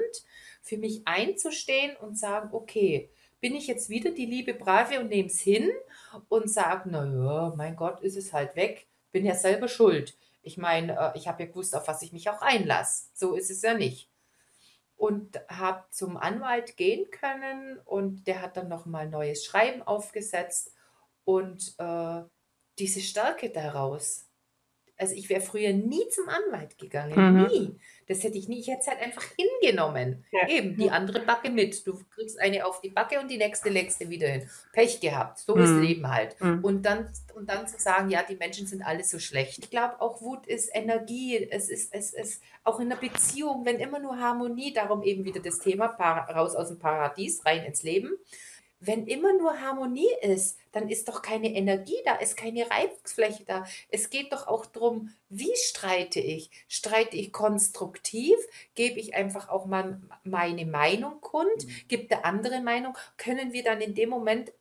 für 0.61 0.77
mich 0.77 1.01
einzustehen 1.05 1.95
und 1.97 2.17
sagen, 2.17 2.49
okay, 2.53 3.09
bin 3.39 3.55
ich 3.55 3.67
jetzt 3.67 3.89
wieder 3.89 4.11
die 4.11 4.25
liebe 4.25 4.53
Brave 4.53 4.99
und 4.99 5.09
nehme 5.09 5.27
es 5.27 5.39
hin 5.39 5.71
und 6.27 6.51
sage, 6.51 6.89
naja, 6.89 7.53
mein 7.55 7.75
Gott, 7.75 8.01
ist 8.01 8.17
es 8.17 8.33
halt 8.33 8.55
weg, 8.55 8.87
bin 9.11 9.25
ja 9.25 9.35
selber 9.35 9.67
schuld. 9.67 10.17
Ich 10.43 10.57
meine, 10.57 10.97
äh, 10.97 11.17
ich 11.17 11.27
habe 11.27 11.43
ja 11.43 11.49
gewusst, 11.49 11.75
auf 11.75 11.87
was 11.87 12.01
ich 12.01 12.13
mich 12.13 12.29
auch 12.29 12.41
einlasse. 12.41 13.07
So 13.13 13.33
ist 13.33 13.49
es 13.49 13.61
ja 13.61 13.73
nicht. 13.73 14.08
Und 14.99 15.39
habe 15.47 15.85
zum 15.91 16.17
Anwalt 16.17 16.75
gehen 16.75 17.09
können 17.09 17.79
und 17.85 18.27
der 18.27 18.41
hat 18.41 18.57
dann 18.57 18.67
nochmal 18.67 19.09
neues 19.09 19.45
Schreiben 19.45 19.81
aufgesetzt 19.81 20.73
und 21.23 21.73
äh, 21.77 22.23
diese 22.77 22.99
Stärke 22.99 23.49
daraus. 23.49 24.28
Also 24.99 25.15
ich 25.15 25.29
wäre 25.29 25.41
früher 25.41 25.71
nie 25.71 26.07
zum 26.09 26.27
Anwalt 26.27 26.77
gegangen, 26.77 27.15
mhm. 27.15 27.47
nie. 27.47 27.75
Das 28.07 28.23
hätte 28.23 28.37
ich 28.37 28.49
nie. 28.49 28.59
Ich 28.59 28.67
hätte 28.67 28.81
es 28.81 28.87
halt 28.87 29.01
einfach 29.01 29.23
hingenommen. 29.37 30.25
Ja. 30.31 30.49
Eben, 30.49 30.75
die 30.75 30.89
andere 30.89 31.21
Backe 31.21 31.49
mit. 31.51 31.85
Du 31.87 31.97
kriegst 32.15 32.39
eine 32.41 32.65
auf 32.65 32.81
die 32.81 32.89
Backe 32.89 33.19
und 33.19 33.29
die 33.29 33.37
nächste 33.37 33.69
legst 33.69 34.01
du 34.01 34.09
wieder 34.09 34.27
hin. 34.27 34.49
Pech 34.73 34.99
gehabt. 34.99 35.37
So 35.37 35.55
mhm. 35.55 35.63
ist 35.63 35.71
Leben 35.87 36.09
halt. 36.09 36.35
Mhm. 36.41 36.63
Und, 36.63 36.85
dann, 36.85 37.07
und 37.35 37.49
dann 37.49 37.67
zu 37.67 37.79
sagen, 37.79 38.09
ja, 38.09 38.23
die 38.23 38.35
Menschen 38.35 38.67
sind 38.67 38.81
alle 38.81 39.03
so 39.03 39.19
schlecht. 39.19 39.59
Ich 39.59 39.69
glaube, 39.69 40.01
auch 40.01 40.21
Wut 40.21 40.47
ist 40.47 40.69
Energie. 40.73 41.47
Es 41.49 41.69
ist, 41.69 41.93
es 41.93 42.11
ist 42.13 42.41
auch 42.63 42.79
in 42.79 42.89
der 42.89 42.97
Beziehung, 42.97 43.63
wenn 43.63 43.79
immer 43.79 43.99
nur 43.99 44.19
Harmonie, 44.19 44.73
darum 44.73 45.03
eben 45.03 45.23
wieder 45.23 45.39
das 45.39 45.59
Thema, 45.59 45.85
raus 45.85 46.55
aus 46.55 46.69
dem 46.69 46.79
Paradies, 46.79 47.45
rein 47.45 47.63
ins 47.63 47.83
Leben 47.83 48.17
wenn 48.81 49.07
immer 49.07 49.33
nur 49.37 49.59
Harmonie 49.59 50.11
ist, 50.21 50.57
dann 50.71 50.87
ist 50.87 51.09
doch 51.09 51.21
keine 51.21 51.53
Energie 51.53 51.97
da, 52.05 52.15
ist 52.15 52.37
keine 52.37 52.69
Reibungsfläche 52.69 53.43
da. 53.43 53.65
Es 53.89 54.09
geht 54.09 54.31
doch 54.31 54.47
auch 54.47 54.65
darum, 54.65 55.09
wie 55.27 55.51
streite 55.55 56.19
ich? 56.19 56.49
Streite 56.67 57.17
ich 57.17 57.33
konstruktiv? 57.33 58.35
Gebe 58.75 58.99
ich 58.99 59.15
einfach 59.15 59.49
auch 59.49 59.65
mal 59.65 60.01
meine 60.23 60.65
Meinung 60.65 61.19
kund? 61.19 61.65
Mhm. 61.65 61.71
Gibt 61.89 62.11
der 62.11 62.25
andere 62.25 62.61
Meinung? 62.61 62.97
Können 63.17 63.51
wir 63.51 63.63
dann 63.63 63.81
in 63.81 63.95
dem 63.95 64.09
Moment 64.09 64.53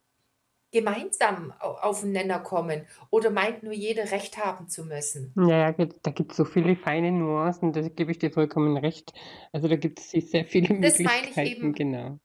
gemeinsam 0.72 1.54
auf 1.60 2.00
den 2.00 2.12
Nenner 2.12 2.40
kommen? 2.40 2.86
Oder 3.10 3.30
meint 3.30 3.62
nur 3.62 3.72
jeder 3.72 4.10
Recht 4.10 4.36
haben 4.36 4.68
zu 4.68 4.84
müssen? 4.84 5.32
Ja, 5.36 5.70
da 5.72 6.10
gibt 6.10 6.32
es 6.32 6.36
so 6.36 6.44
viele 6.44 6.74
feine 6.74 7.12
Nuancen, 7.12 7.72
da 7.72 7.82
gebe 7.82 8.10
ich 8.10 8.18
dir 8.18 8.32
vollkommen 8.32 8.76
recht. 8.76 9.12
Also 9.52 9.68
da 9.68 9.76
gibt 9.76 10.00
es 10.00 10.10
sehr 10.10 10.44
viele 10.44 10.80
das 10.80 10.98
Möglichkeiten. 10.98 11.26
Das 11.26 11.36
meine 11.36 11.48
ich 11.48 11.56
eben. 11.56 11.72
Genau 11.72 12.18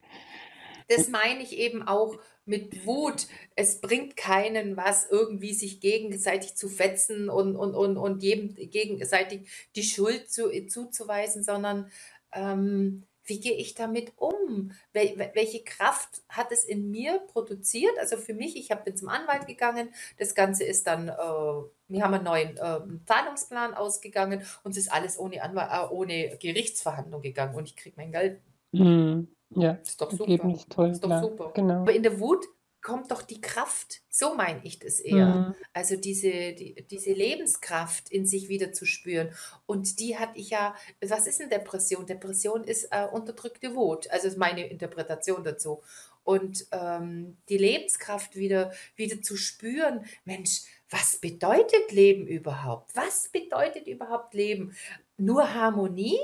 das 0.87 1.09
meine 1.09 1.43
ich 1.43 1.57
eben 1.57 1.83
auch 1.87 2.17
mit 2.45 2.85
Wut. 2.85 3.27
Es 3.55 3.79
bringt 3.79 4.17
keinen 4.17 4.75
was, 4.77 5.07
irgendwie 5.09 5.53
sich 5.53 5.79
gegenseitig 5.79 6.55
zu 6.55 6.69
fetzen 6.69 7.29
und, 7.29 7.55
und, 7.55 7.75
und, 7.75 7.97
und 7.97 8.23
jedem 8.23 8.55
gegenseitig 8.55 9.47
die 9.75 9.83
Schuld 9.83 10.31
zu, 10.31 10.49
zuzuweisen, 10.67 11.43
sondern 11.43 11.89
ähm, 12.33 13.03
wie 13.25 13.39
gehe 13.39 13.53
ich 13.53 13.73
damit 13.73 14.11
um? 14.17 14.71
Wel 14.91 15.31
welche 15.33 15.63
Kraft 15.63 16.23
hat 16.27 16.51
es 16.51 16.65
in 16.65 16.91
mir 16.91 17.19
produziert? 17.31 17.97
Also 17.99 18.17
für 18.17 18.33
mich, 18.33 18.57
ich 18.57 18.71
habe 18.71 18.83
bin 18.83 18.97
zum 18.97 19.09
Anwalt 19.09 19.47
gegangen. 19.47 19.89
Das 20.17 20.35
Ganze 20.35 20.65
ist 20.65 20.87
dann, 20.87 21.07
äh, 21.07 21.13
wir 21.13 22.03
haben 22.03 22.13
einen 22.13 22.23
neuen 22.23 22.57
äh, 22.57 22.81
Zahlungsplan 23.05 23.73
ausgegangen 23.73 24.43
und 24.63 24.71
es 24.71 24.77
ist 24.77 24.91
alles 24.91 25.17
ohne, 25.17 25.41
Anwalt, 25.41 25.69
äh, 25.71 25.93
ohne 25.93 26.37
Gerichtsverhandlung 26.37 27.21
gegangen 27.21 27.55
und 27.55 27.65
ich 27.65 27.75
kriege 27.75 27.95
mein 27.97 28.11
Geld. 28.11 28.41
Mhm. 28.71 29.29
Ja, 29.55 29.71
ist 29.73 30.01
doch 30.01 30.11
super. 30.11 30.23
Ergebnis 30.23 30.65
toll, 30.69 30.89
ist 30.89 31.03
doch 31.03 31.09
klar. 31.09 31.21
super. 31.21 31.51
Genau. 31.53 31.81
Aber 31.81 31.93
in 31.93 32.03
der 32.03 32.19
Wut 32.19 32.45
kommt 32.83 33.11
doch 33.11 33.21
die 33.23 33.41
Kraft. 33.41 34.01
So 34.09 34.35
meine 34.35 34.59
ich 34.63 34.77
das 34.77 34.99
eher. 34.99 35.25
Mhm. 35.25 35.55
Also 35.71 35.95
diese, 35.95 36.53
die, 36.53 36.85
diese 36.91 37.13
Lebenskraft 37.13 38.09
in 38.09 38.27
sich 38.27 38.49
wieder 38.49 38.73
zu 38.73 38.85
spüren. 38.85 39.29
Und 39.65 39.99
die 39.99 40.17
hatte 40.17 40.37
ich 40.37 40.49
ja, 40.51 40.75
was 41.01 41.25
ist 41.25 41.39
denn 41.39 41.49
Depression? 41.49 42.05
Depression 42.05 42.63
ist 42.65 42.89
äh, 42.91 43.07
unterdrückte 43.07 43.73
Wut. 43.75 44.11
Also 44.11 44.27
ist 44.27 44.37
meine 44.37 44.67
Interpretation 44.67 45.43
dazu. 45.43 45.81
Und 46.23 46.67
ähm, 46.71 47.37
die 47.49 47.57
Lebenskraft 47.57 48.35
wieder, 48.35 48.73
wieder 48.95 49.21
zu 49.21 49.35
spüren, 49.37 50.05
Mensch, 50.25 50.61
was 50.89 51.17
bedeutet 51.17 51.91
Leben 51.91 52.27
überhaupt? 52.27 52.95
Was 52.95 53.29
bedeutet 53.29 53.87
überhaupt 53.87 54.33
Leben? 54.33 54.75
Nur 55.17 55.53
Harmonie? 55.53 56.19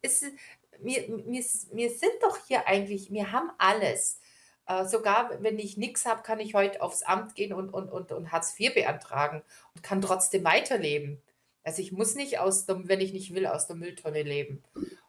Ist, 0.00 0.24
wir, 0.84 1.08
wir, 1.08 1.44
wir 1.72 1.90
sind 1.90 2.12
doch 2.22 2.38
hier 2.46 2.66
eigentlich, 2.66 3.12
wir 3.12 3.32
haben 3.32 3.50
alles. 3.58 4.20
Äh, 4.66 4.84
sogar 4.86 5.42
wenn 5.42 5.58
ich 5.58 5.76
nichts 5.76 6.06
habe, 6.06 6.22
kann 6.22 6.40
ich 6.40 6.54
heute 6.54 6.82
aufs 6.82 7.02
Amt 7.02 7.34
gehen 7.34 7.52
und, 7.52 7.70
und, 7.70 7.90
und, 7.90 8.12
und 8.12 8.32
Hartz 8.32 8.58
IV 8.58 8.74
beantragen 8.74 9.42
und 9.74 9.82
kann 9.82 10.00
trotzdem 10.00 10.44
weiterleben. 10.44 11.20
Also 11.64 11.82
ich 11.82 11.92
muss 11.92 12.14
nicht 12.14 12.38
aus 12.38 12.66
dem, 12.66 12.88
wenn 12.88 13.00
ich 13.00 13.12
nicht 13.12 13.34
will, 13.34 13.46
aus 13.46 13.66
der 13.66 13.76
Mülltonne 13.76 14.22
leben. 14.22 14.62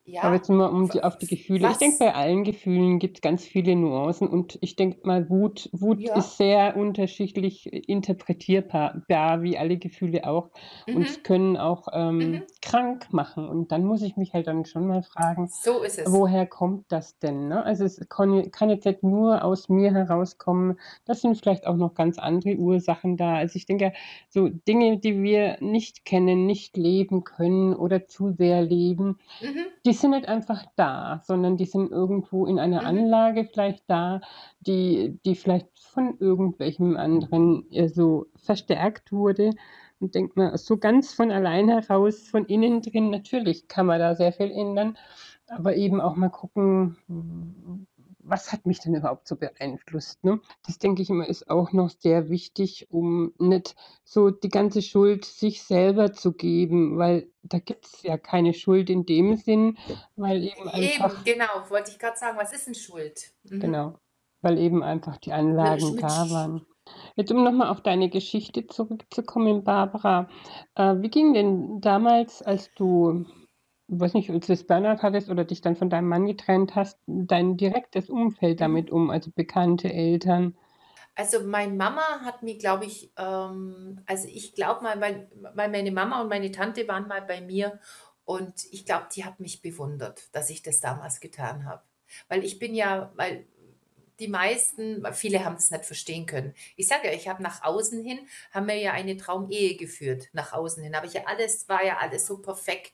Ja. 0.06 0.24
Aber 0.24 0.36
jetzt 0.36 0.50
mal 0.50 0.68
um 0.68 0.90
die, 0.90 1.02
auf 1.02 1.18
die 1.18 1.28
Gefühle. 1.28 1.64
Was? 1.64 1.74
Ich 1.74 1.78
denke, 1.78 1.98
bei 2.00 2.14
allen 2.14 2.44
Gefühlen 2.44 3.00
gibt 3.00 3.18
es 3.18 3.22
ganz 3.22 3.46
viele 3.46 3.74
Nuancen 3.76 4.28
und 4.28 4.58
ich 4.60 4.76
denke 4.76 5.00
mal, 5.08 5.30
Wut, 5.30 5.70
Wut 5.72 6.02
ja. 6.02 6.18
ist 6.18 6.38
sehr 6.38 6.76
unterschiedlich 6.76 7.72
interpretierbar, 7.88 9.04
wie 9.08 9.58
alle 9.58 9.78
Gefühle 9.78 10.28
auch. 10.28 10.50
Mhm. 10.88 10.96
Und 10.96 11.24
können 11.24 11.56
auch 11.56 11.88
ähm, 11.94 12.18
mhm. 12.18 12.44
krank 12.62 13.08
machen. 13.14 13.48
Und 13.48 13.72
dann 13.72 13.86
muss 13.86 14.02
ich 14.02 14.18
mich 14.18 14.34
halt 14.34 14.48
dann 14.48 14.66
schon 14.66 14.88
mal 14.88 15.04
fragen, 15.04 15.48
so 15.48 15.82
woher 16.08 16.48
kommt 16.48 16.92
das 16.92 17.18
denn? 17.20 17.48
Ne? 17.48 17.64
Also 17.64 17.86
es 17.86 18.02
kann, 18.10 18.52
kann 18.52 18.70
jetzt 18.70 18.86
nicht 18.86 19.04
nur 19.04 19.42
aus 19.42 19.70
mir 19.70 19.94
herauskommen. 19.94 20.80
Das 21.06 21.22
sind 21.22 21.38
vielleicht 21.38 21.66
auch 21.66 21.78
noch 21.78 21.94
ganz 21.94 22.20
andere 22.20 22.56
Ursachen 22.56 23.16
da. 23.16 23.36
Also 23.36 23.56
ich 23.56 23.68
denke, 23.68 23.94
so 24.28 24.50
Dinge, 24.50 24.98
die 24.98 25.24
wir 25.24 25.58
nicht 25.62 26.04
kennen, 26.04 26.46
nicht 26.46 26.76
leben 26.76 27.24
können 27.24 27.74
oder 27.74 28.08
zu 28.08 28.32
sehr 28.32 28.62
leben, 28.62 29.20
mhm. 29.42 29.66
die 29.86 29.93
die 29.94 30.00
sind 30.00 30.10
nicht 30.10 30.28
einfach 30.28 30.66
da, 30.76 31.22
sondern 31.24 31.56
die 31.56 31.68
sind 31.68 31.92
irgendwo 31.92 32.48
in 32.48 32.58
einer 32.58 32.82
mhm. 32.82 32.88
Anlage 32.88 33.46
vielleicht 33.46 33.84
da, 33.88 34.22
die, 34.60 35.20
die 35.24 35.36
vielleicht 35.36 35.68
von 35.78 36.18
irgendwelchem 36.20 36.98
anderen 36.98 37.68
so 37.94 38.26
verstärkt 38.36 39.12
wurde. 39.12 39.52
Und 40.00 40.16
denkt 40.16 40.36
man, 40.36 40.58
so 40.58 40.78
ganz 40.78 41.14
von 41.14 41.30
allein 41.30 41.70
heraus, 41.70 42.28
von 42.28 42.46
innen 42.46 42.82
drin, 42.82 43.12
natürlich 43.12 43.68
kann 43.68 43.86
man 43.86 44.00
da 44.00 44.16
sehr 44.16 44.34
viel 44.34 44.50
ändern, 44.50 44.98
aber 45.48 45.76
eben 45.76 46.02
auch 46.02 46.16
mal 46.16 46.30
gucken, 46.30 46.98
was 48.24 48.52
hat 48.52 48.66
mich 48.66 48.80
denn 48.80 48.96
überhaupt 48.96 49.28
so 49.28 49.36
beeinflusst? 49.36 50.24
Ne? 50.24 50.40
Das 50.66 50.80
denke 50.80 51.02
ich 51.02 51.10
immer 51.10 51.28
ist 51.28 51.50
auch 51.50 51.72
noch 51.72 51.90
sehr 51.90 52.30
wichtig, 52.30 52.88
um 52.90 53.34
nicht 53.38 53.76
so 54.04 54.30
die 54.30 54.50
ganze 54.50 54.82
Schuld 54.82 55.26
sich 55.26 55.64
selber 55.64 56.14
zu 56.14 56.34
geben, 56.34 56.98
weil 56.98 57.30
da 57.44 57.60
gibt 57.60 57.86
es 57.86 58.04
ja 58.04 58.18
keine 58.18 58.54
Schuld 58.54 58.90
in 58.90 59.06
dem 59.06 59.36
Sinn, 59.36 59.78
weil 60.16 60.44
eben 60.44 60.70
einfach. 60.70 61.14
Eben, 61.14 61.24
genau, 61.26 61.70
wollte 61.70 61.92
ich 61.92 62.00
gerade 62.00 62.18
sagen, 62.18 62.38
was 62.38 62.54
ist 62.54 62.68
denn 62.68 62.76
Schuld? 62.76 63.34
Mhm. 63.44 63.60
Genau, 63.60 64.00
weil 64.42 64.58
eben 64.58 64.84
einfach 64.84 65.18
die 65.18 65.34
Anlagen 65.34 65.98
da 65.98 66.30
waren. 66.30 66.66
Jetzt, 67.16 67.32
um 67.32 67.44
nochmal 67.44 67.70
auf 67.70 67.82
deine 67.82 68.10
Geschichte 68.10 68.68
zurückzukommen, 68.68 69.64
Barbara. 69.64 70.28
Äh, 70.76 70.96
wie 70.98 71.10
ging 71.10 71.34
denn 71.34 71.80
damals, 71.80 72.42
als 72.42 72.72
du 72.76 73.26
weiß 74.00 74.14
nicht, 74.14 74.30
als 74.30 74.48
du 74.48 74.54
das 74.54 74.64
Burnout 74.64 75.02
hattest 75.02 75.30
oder 75.30 75.46
dich 75.46 75.62
dann 75.62 75.76
von 75.76 75.90
deinem 75.90 76.08
Mann 76.08 76.26
getrennt 76.26 76.76
hast, 76.76 77.00
dein 77.08 77.58
direktes 77.58 78.10
Umfeld 78.10 78.60
mhm. 78.60 78.64
damit 78.64 78.92
um, 78.92 79.10
also 79.10 79.32
bekannte 79.34 79.92
Eltern? 79.92 80.56
Also 81.16 81.42
meine 81.42 81.74
Mama 81.74 82.22
hat 82.24 82.42
mir, 82.42 82.58
glaube 82.58 82.86
ich, 82.86 83.12
ähm, 83.18 84.02
also 84.08 84.28
ich 84.28 84.56
glaube 84.56 84.84
mal, 84.84 85.00
weil, 85.00 85.30
weil 85.54 85.70
meine 85.70 85.92
Mama 85.92 86.22
und 86.22 86.30
meine 86.30 86.52
Tante 86.52 86.88
waren 86.88 87.08
mal 87.08 87.22
bei 87.22 87.42
mir 87.42 87.80
und 88.26 88.66
ich 88.72 88.86
glaube, 88.86 89.08
die 89.16 89.24
hat 89.24 89.40
mich 89.40 89.62
bewundert, 89.62 90.24
dass 90.32 90.50
ich 90.50 90.64
das 90.64 90.80
damals 90.80 91.20
getan 91.20 91.66
habe. 91.66 91.84
Weil 92.30 92.44
ich 92.44 92.58
bin 92.58 92.74
ja, 92.74 93.12
weil 93.16 93.46
die 94.20 94.28
meisten, 94.28 95.04
viele 95.14 95.44
haben 95.44 95.56
es 95.56 95.72
nicht 95.72 95.86
verstehen 95.86 96.26
können. 96.26 96.54
Ich 96.76 96.88
sage 96.88 97.08
ja, 97.08 97.14
ich 97.14 97.28
habe 97.28 97.42
nach 97.42 97.64
außen 97.64 98.04
hin, 98.04 98.20
haben 98.52 98.68
wir 98.68 98.76
ja 98.76 98.92
eine 98.92 99.18
Traumehe 99.18 99.76
geführt, 99.76 100.30
nach 100.34 100.54
außen 100.54 100.84
hin. 100.84 100.96
Aber 100.96 101.06
ich 101.06 101.14
ja 101.14 101.24
alles, 101.26 101.68
war 101.68 101.84
ja 101.84 101.98
alles 101.98 102.26
so 102.26 102.38
perfekt. 102.38 102.94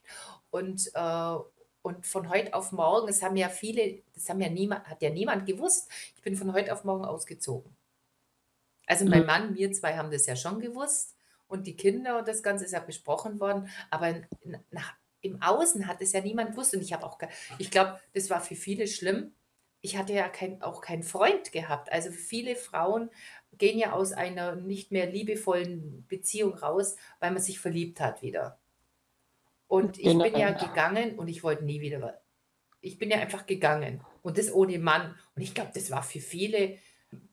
Und, 0.52 0.92
äh, 0.94 1.36
und 1.82 2.06
von 2.06 2.30
heute 2.30 2.54
auf 2.54 2.72
morgen, 2.72 3.08
das 3.08 3.22
haben 3.22 3.36
ja 3.36 3.50
viele, 3.50 4.02
das 4.14 4.30
haben 4.30 4.42
ja 4.42 4.50
niemand, 4.50 4.86
hat 4.86 5.02
ja 5.02 5.10
niemand 5.10 5.46
gewusst, 5.46 5.90
ich 6.16 6.22
bin 6.22 6.36
von 6.36 6.54
heute 6.54 6.74
auf 6.74 6.84
morgen 6.84 7.06
ausgezogen. 7.06 7.76
Also 8.86 9.06
mein 9.06 9.22
mhm. 9.22 9.28
Mann, 9.28 9.56
wir 9.56 9.72
zwei 9.72 9.96
haben 9.96 10.12
das 10.12 10.26
ja 10.26 10.36
schon 10.36 10.60
gewusst 10.60 11.16
und 11.48 11.68
die 11.68 11.76
Kinder 11.76 12.18
und 12.18 12.28
das 12.28 12.42
Ganze 12.42 12.66
ist 12.66 12.72
ja 12.72 12.80
besprochen 12.80 13.40
worden, 13.40 13.70
aber 13.92 14.16
nach, 14.72 14.96
im 15.22 15.42
Außen 15.42 15.88
hat 15.88 16.02
es 16.02 16.14
ja 16.14 16.22
niemand 16.22 16.52
gewusst 16.52 16.74
und 16.74 16.82
ich 16.82 16.94
habe 16.94 17.06
auch, 17.06 17.20
ich 17.58 17.72
glaube, 17.72 18.00
das 18.14 18.30
war 18.30 18.42
für 18.42 18.56
viele 18.56 18.88
schlimm. 18.88 19.34
Ich 19.82 19.98
hatte 19.98 20.14
ja 20.14 20.28
kein, 20.28 20.62
auch 20.62 20.82
keinen 20.82 21.04
Freund 21.04 21.52
gehabt. 21.52 21.92
Also 21.92 22.12
viele 22.12 22.56
Frauen 22.56 23.10
gehen 23.58 23.80
ja 23.80 23.94
aus 23.94 24.12
einer 24.12 24.56
nicht 24.56 24.92
mehr 24.92 25.10
liebevollen 25.10 26.06
Beziehung 26.08 26.54
raus, 26.54 26.96
weil 27.20 27.32
man 27.32 27.42
sich 27.42 27.60
verliebt 27.60 28.00
hat 28.02 28.22
wieder. 28.22 28.60
Und 29.70 30.00
ich 30.00 30.06
genau. 30.06 30.24
bin 30.24 30.36
ja 30.36 30.50
gegangen 30.50 31.20
und 31.20 31.28
ich 31.28 31.44
wollte 31.44 31.64
nie 31.64 31.80
wieder. 31.80 32.20
Ich 32.82 32.98
bin 32.98 33.12
ja 33.12 33.20
einfach 33.20 33.46
gegangen. 33.46 34.04
Und 34.24 34.40
das 34.40 34.52
ohne 34.52 34.80
Mann. 34.80 35.16
Und 35.36 35.44
ich 35.44 35.54
glaube, 35.54 35.70
das 35.76 35.92
war 35.92 36.02
für 36.02 36.20
viele, 36.20 36.80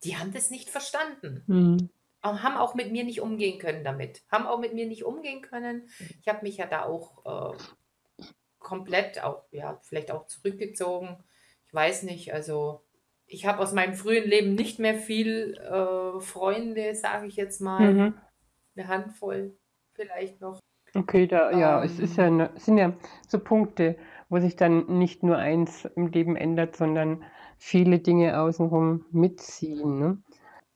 die 0.04 0.18
haben 0.18 0.34
das 0.34 0.50
nicht 0.50 0.68
verstanden. 0.68 1.42
Mhm. 1.46 1.90
Haben 2.22 2.58
auch 2.58 2.74
mit 2.74 2.92
mir 2.92 3.04
nicht 3.04 3.22
umgehen 3.22 3.58
können 3.58 3.84
damit. 3.84 4.22
Haben 4.30 4.46
auch 4.46 4.58
mit 4.58 4.74
mir 4.74 4.86
nicht 4.86 5.04
umgehen 5.04 5.40
können. 5.40 5.88
Ich 6.20 6.28
habe 6.28 6.42
mich 6.42 6.58
ja 6.58 6.66
da 6.66 6.84
auch 6.84 7.54
äh, 7.54 8.24
komplett, 8.58 9.24
auch, 9.24 9.44
ja, 9.50 9.80
vielleicht 9.82 10.10
auch 10.10 10.26
zurückgezogen. 10.26 11.24
Ich 11.66 11.72
weiß 11.72 12.02
nicht, 12.02 12.34
also 12.34 12.84
ich 13.26 13.46
habe 13.46 13.60
aus 13.60 13.72
meinem 13.72 13.94
frühen 13.94 14.28
Leben 14.28 14.54
nicht 14.54 14.78
mehr 14.78 14.98
viel 14.98 15.54
äh, 15.54 16.20
Freunde, 16.20 16.94
sage 16.94 17.28
ich 17.28 17.36
jetzt 17.36 17.62
mal. 17.62 17.94
Mhm. 17.94 18.14
Eine 18.76 18.88
Handvoll 18.88 19.56
vielleicht 19.94 20.42
noch. 20.42 20.60
Okay, 20.96 21.26
da, 21.26 21.52
ja, 21.52 21.82
es 21.84 21.98
ist 21.98 22.16
ja, 22.16 22.30
Ähm, 22.30 22.30
ne, 22.30 22.50
sind 22.56 22.78
ja 22.78 22.94
so 23.28 23.38
Punkte, 23.38 23.96
wo 24.28 24.38
sich 24.40 24.56
dann 24.56 24.98
nicht 24.98 25.22
nur 25.22 25.36
eins 25.36 25.84
im 25.96 26.06
Leben 26.08 26.36
ändert, 26.36 26.76
sondern 26.76 27.24
viele 27.58 27.98
Dinge 28.00 28.40
außenrum 28.40 29.04
mitziehen, 29.10 29.98
ne? 29.98 30.22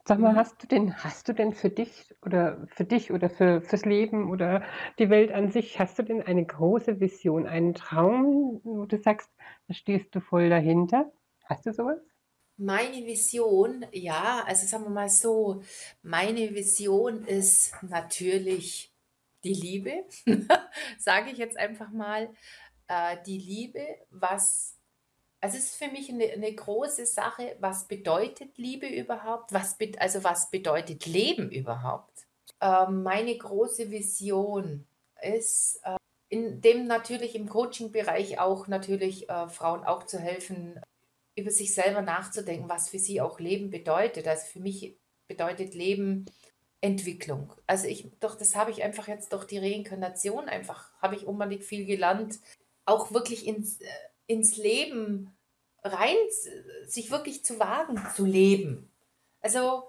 Sag 0.04 0.20
mal, 0.20 0.34
mhm. 0.34 0.36
hast 0.36 0.62
du 0.62 0.66
denn, 0.66 0.94
hast 1.04 1.28
du 1.28 1.34
denn 1.34 1.52
für 1.52 1.70
dich 1.70 2.14
oder 2.24 2.66
für 2.68 2.84
dich 2.84 3.12
oder 3.12 3.30
für, 3.30 3.62
fürs 3.62 3.84
Leben 3.84 4.30
oder 4.30 4.62
die 4.98 5.10
Welt 5.10 5.32
an 5.32 5.50
sich, 5.50 5.78
hast 5.78 5.98
du 5.98 6.02
denn 6.02 6.22
eine 6.22 6.44
große 6.46 7.00
Vision, 7.00 7.46
einen 7.46 7.74
Traum, 7.74 8.60
wo 8.64 8.86
du 8.86 8.98
sagst, 8.98 9.30
da 9.68 9.74
stehst 9.74 10.14
du 10.14 10.20
voll 10.20 10.48
dahinter? 10.50 11.12
Hast 11.44 11.66
du 11.66 11.72
sowas? 11.72 12.00
Meine 12.56 13.06
Vision, 13.06 13.86
ja, 13.92 14.44
also 14.46 14.66
sagen 14.66 14.84
wir 14.84 14.90
mal 14.90 15.08
so, 15.08 15.62
meine 16.02 16.54
Vision 16.54 17.24
ist 17.24 17.72
natürlich 17.82 18.89
die 19.44 19.54
Liebe, 19.54 20.04
sage 20.98 21.30
ich 21.30 21.38
jetzt 21.38 21.56
einfach 21.56 21.90
mal. 21.90 22.30
Äh, 22.88 23.16
die 23.26 23.38
Liebe, 23.38 23.86
was, 24.10 24.76
also 25.40 25.56
es 25.56 25.64
ist 25.66 25.76
für 25.76 25.88
mich 25.90 26.10
eine, 26.10 26.24
eine 26.24 26.52
große 26.54 27.06
Sache, 27.06 27.56
was 27.60 27.86
bedeutet 27.86 28.58
Liebe 28.58 28.86
überhaupt? 28.88 29.52
Was, 29.52 29.76
bet- 29.78 30.00
also 30.00 30.24
was 30.24 30.50
bedeutet 30.50 31.06
Leben 31.06 31.50
überhaupt? 31.50 32.26
Ähm, 32.60 33.02
meine 33.02 33.36
große 33.36 33.90
Vision 33.90 34.86
ist, 35.22 35.80
äh, 35.84 35.96
in 36.28 36.60
dem 36.60 36.86
natürlich 36.86 37.34
im 37.34 37.48
Coaching-Bereich 37.48 38.38
auch 38.38 38.66
natürlich 38.68 39.28
äh, 39.28 39.48
Frauen 39.48 39.84
auch 39.84 40.04
zu 40.04 40.18
helfen, 40.18 40.80
über 41.36 41.50
sich 41.50 41.74
selber 41.74 42.02
nachzudenken, 42.02 42.68
was 42.68 42.88
für 42.90 42.98
sie 42.98 43.20
auch 43.20 43.40
Leben 43.40 43.70
bedeutet. 43.70 44.28
Also 44.28 44.46
für 44.46 44.60
mich 44.60 44.96
bedeutet 45.28 45.74
Leben 45.74 46.26
Entwicklung. 46.80 47.52
Also 47.66 47.86
ich, 47.86 48.08
doch, 48.20 48.36
das 48.36 48.56
habe 48.56 48.70
ich 48.70 48.82
einfach 48.82 49.08
jetzt 49.08 49.32
durch 49.32 49.44
die 49.44 49.58
Reinkarnation 49.58 50.48
einfach, 50.48 50.92
habe 51.00 51.14
ich 51.14 51.26
unbedingt 51.26 51.64
viel 51.64 51.84
gelernt, 51.84 52.40
auch 52.84 53.12
wirklich 53.12 53.46
ins, 53.46 53.80
äh, 53.80 53.86
ins 54.26 54.56
Leben 54.56 55.36
rein, 55.82 56.16
sich 56.86 57.10
wirklich 57.10 57.44
zu 57.44 57.58
wagen, 57.58 58.00
zu 58.14 58.24
leben. 58.24 58.90
Also 59.40 59.84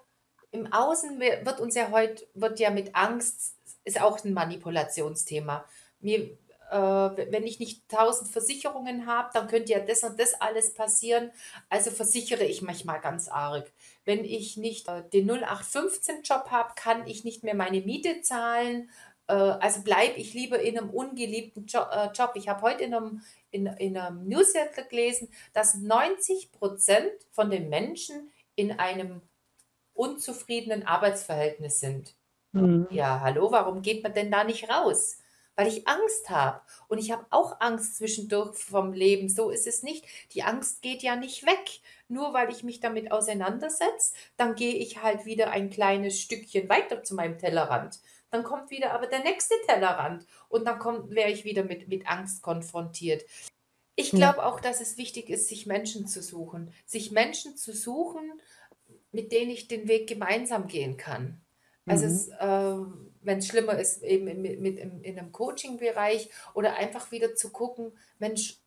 im 0.51 0.71
Außen 0.71 1.19
wird 1.19 1.60
uns 1.60 1.75
ja 1.75 1.91
heute, 1.91 2.27
wird 2.34 2.60
ja 2.60 2.69
mit 2.69 2.95
Angst, 2.95 3.56
ist 3.84 4.01
auch 4.01 4.23
ein 4.23 4.34
Manipulationsthema. 4.34 5.65
Mir, 5.99 6.38
wenn 6.71 7.45
ich 7.45 7.60
nicht 7.60 7.89
tausend 7.89 8.31
Versicherungen 8.31 9.05
habe, 9.05 9.29
dann 9.34 9.47
könnte 9.47 9.73
ja 9.73 9.79
das 9.79 10.03
und 10.03 10.19
das 10.19 10.39
alles 10.39 10.73
passieren. 10.73 11.31
Also 11.69 11.91
versichere 11.91 12.45
ich 12.45 12.62
mich 12.62 12.86
mal 12.86 12.99
ganz 12.99 13.27
arg. 13.27 13.71
Wenn 14.05 14.23
ich 14.23 14.57
nicht 14.57 14.88
äh, 14.88 15.03
den 15.10 15.29
0815-Job 15.29 16.49
habe, 16.49 16.73
kann 16.75 17.07
ich 17.07 17.23
nicht 17.23 17.43
mehr 17.43 17.55
meine 17.55 17.81
Miete 17.81 18.21
zahlen. 18.21 18.89
Äh, 19.27 19.34
also 19.34 19.81
bleibe 19.81 20.17
ich 20.17 20.34
lieber 20.34 20.60
in 20.60 20.77
einem 20.77 20.89
ungeliebten 20.89 21.65
jo 21.67 21.81
äh, 21.81 22.10
Job. 22.13 22.31
Ich 22.36 22.47
habe 22.47 22.62
heute 22.62 22.84
in 22.84 22.93
einem, 22.93 23.21
in, 23.51 23.67
in 23.67 23.97
einem 23.97 24.27
Newsletter 24.27 24.84
gelesen, 24.84 25.29
dass 25.53 25.75
90 25.75 26.51
Prozent 26.51 27.12
von 27.31 27.49
den 27.49 27.69
Menschen 27.69 28.31
in 28.55 28.79
einem 28.79 29.21
unzufriedenen 29.93 30.86
Arbeitsverhältnis 30.86 31.79
sind. 31.79 32.15
Mhm. 32.53 32.88
Ja, 32.89 33.21
hallo, 33.21 33.51
warum 33.51 33.81
geht 33.81 34.03
man 34.03 34.13
denn 34.13 34.31
da 34.31 34.43
nicht 34.43 34.69
raus? 34.69 35.19
Weil 35.56 35.68
ich 35.68 35.88
Angst 35.88 36.30
habe. 36.30 36.62
Und 36.88 36.98
ich 36.98 37.12
habe 37.12 37.26
auch 37.30 37.60
Angst 37.60 37.98
zwischendurch 37.98 38.58
vom 38.58 38.94
Leben. 38.94 39.30
So 39.30 39.50
ist 39.50 39.68
es 39.68 39.84
nicht. 39.84 40.06
Die 40.32 40.44
Angst 40.44 40.82
geht 40.82 41.04
ja 41.04 41.16
nicht 41.16 41.46
weg. 41.46 41.82
Nur 42.08 42.34
weil 42.34 42.50
ich 42.52 42.64
mich 42.64 42.80
damit 42.80 43.12
auseinandersetze, 43.12 44.14
dann 44.38 44.56
gehe 44.56 44.76
ich 44.76 45.02
halt 45.02 45.26
wieder 45.26 45.52
ein 45.52 45.70
kleines 45.70 46.20
Stückchen 46.20 46.70
weiter 46.70 47.04
zu 47.04 47.16
meinem 47.16 47.38
Tellerrand. 47.38 48.00
Dann 48.32 48.44
kommt 48.44 48.70
wieder 48.72 48.94
aber 48.94 49.08
der 49.08 49.24
nächste 49.24 49.56
Tellerrand. 49.68 50.26
Und 50.50 50.66
dann 50.66 50.80
kommt, 50.80 51.12
wäre 51.12 51.30
ich 51.32 51.44
wieder 51.46 51.64
mit, 51.64 51.88
mit 51.90 52.08
Angst 52.08 52.42
konfrontiert. 52.42 53.24
Ich 53.96 54.12
glaube 54.12 54.46
auch, 54.46 54.60
dass 54.62 54.82
es 54.82 54.98
wichtig 54.98 55.30
ist, 55.30 55.48
sich 55.50 55.66
Menschen 55.68 56.08
zu 56.08 56.22
suchen. 56.24 56.74
Sich 56.86 57.12
Menschen 57.12 57.58
zu 57.58 57.74
suchen, 57.74 58.42
mit 59.12 59.32
denen 59.32 59.52
ich 59.52 59.68
den 59.68 59.88
Weg 59.88 60.08
gemeinsam 60.08 60.68
gehen 60.68 60.98
kann. 60.98 61.42
Also 61.86 62.06
Mhm. 62.06 62.12
es, 62.12 62.28
äh, 62.30 63.11
wenn 63.21 63.39
es 63.39 63.47
schlimmer 63.47 63.77
ist, 63.77 64.03
eben 64.03 64.27
in, 64.27 64.41
mit, 64.41 64.79
im, 64.79 65.01
in 65.01 65.19
einem 65.19 65.31
Coaching-Bereich 65.31 66.29
oder 66.53 66.75
einfach 66.75 67.12
wieder 67.12 67.36
zu 67.36 67.51
gucken, 67.51 67.91
Mensch, 68.19 68.57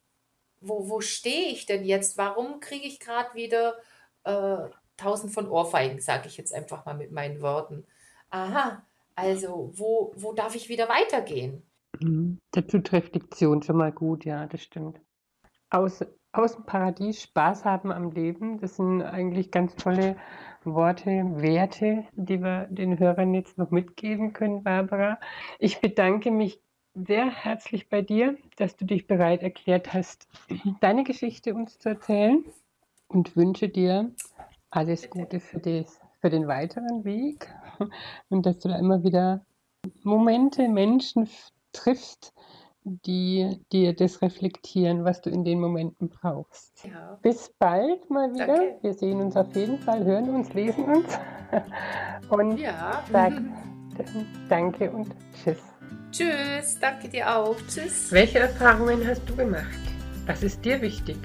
wo, 0.61 0.89
wo 0.89 1.01
stehe 1.01 1.51
ich 1.51 1.67
denn 1.67 1.85
jetzt? 1.85 2.17
Warum 2.17 2.61
kriege 2.61 2.87
ich 2.87 3.01
gerade 3.01 3.35
wieder 3.35 3.77
äh, 4.25 4.69
tausend 4.97 5.33
von 5.33 5.49
Ohrfeigen, 5.49 6.01
sage 6.01 6.29
ich 6.29 6.37
jetzt 6.37 6.55
einfach 6.55 6.85
mal 6.85 6.95
mit 6.95 7.13
meinen 7.13 7.41
Worten. 7.41 7.85
Aha, 8.31 8.85
also 9.15 9.73
wo, 9.75 10.13
wo 10.17 10.33
darf 10.33 10.55
ich 10.55 10.69
wieder 10.69 10.89
weitergehen? 10.89 11.63
Mhm. 12.01 12.39
Dazu 12.51 12.81
trifft 12.81 13.15
Diktion 13.15 13.63
schon 13.63 13.77
mal 13.77 13.93
gut, 13.93 14.25
ja, 14.25 14.47
das 14.47 14.63
stimmt. 14.63 15.01
Aus, 15.71 16.05
aus 16.35 16.57
dem 16.57 16.65
Paradies 16.65 17.23
Spaß 17.23 17.65
haben 17.65 17.93
am 17.93 18.11
Leben, 18.11 18.61
das 18.61 18.77
sind 18.77 19.03
eigentlich 19.03 19.51
ganz 19.51 19.77
tolle 19.77 20.17
Worte, 20.65 21.11
Werte, 21.37 22.05
die 22.13 22.43
wir 22.43 22.67
den 22.71 22.99
Hörern 22.99 23.35
jetzt 23.35 23.57
noch 23.57 23.71
mitgeben 23.71 24.33
können, 24.33 24.65
Barbara. 24.65 25.19
Ich 25.59 25.81
bedanke 25.81 26.31
mich 26.31 26.61
sehr 26.95 27.31
herzlich 27.31 27.89
bei 27.89 28.03
dir, 28.03 28.37
dass 28.57 28.77
du 28.77 28.85
dich 28.85 29.07
bereit 29.07 29.43
erklärt 29.43 29.93
hast, 29.93 30.29
deine 30.81 31.05
Geschichte 31.05 31.55
uns 31.55 31.79
zu 31.79 31.91
erzählen 31.91 32.45
und 33.09 33.37
wünsche 33.37 33.69
dir 33.69 34.11
alles. 34.71 35.09
Gute 35.11 35.41
für, 35.41 35.61
das, 35.61 36.01
für 36.21 36.31
den 36.31 36.49
weiteren 36.49 37.05
Weg 37.05 37.49
und 38.29 38.47
dass 38.47 38.59
du 38.59 38.69
da 38.69 38.79
immer 38.79 39.05
wieder 39.05 39.45
Momente, 40.03 40.69
Menschen 40.69 41.29
triffst, 41.73 42.33
die 42.85 43.59
dir 43.73 43.95
das 43.95 44.21
reflektieren, 44.21 45.05
was 45.05 45.23
du 45.23 45.31
in 45.31 45.43
den 45.45 45.59
Momenten 45.61 46.11
brauchst. 46.11 46.85
Ja, 46.85 47.19
Bis 47.23 47.51
bald 47.59 48.09
mal 48.11 48.33
wieder. 48.35 48.47
danke. 48.47 48.79
Wir 48.83 48.93
sehen 48.95 49.21
uns 49.21 49.37
auf 49.37 49.55
jeden 49.57 49.79
Fall, 49.79 50.05
hören 50.05 50.29
uns, 50.29 50.53
lesen 50.53 50.85
uns. 50.85 51.19
Und 52.29 52.59
Ja. 52.59 53.03
sag 53.11 53.33
danke 54.49 54.91
und 54.91 55.09
tschüss. 55.35 55.59
Tschüss, 56.11 56.79
danke 56.81 57.09
dir 57.09 57.37
auch. 57.37 57.57
Tschüss. 57.69 58.11
Welche 58.11 58.41
Erfahrungen 58.41 59.07
hast 59.07 59.23
du 59.29 59.37
gemacht? 59.37 59.65
Was 60.27 60.43
ist 60.43 60.65
dir 60.65 60.81
wichtig? 60.83 61.17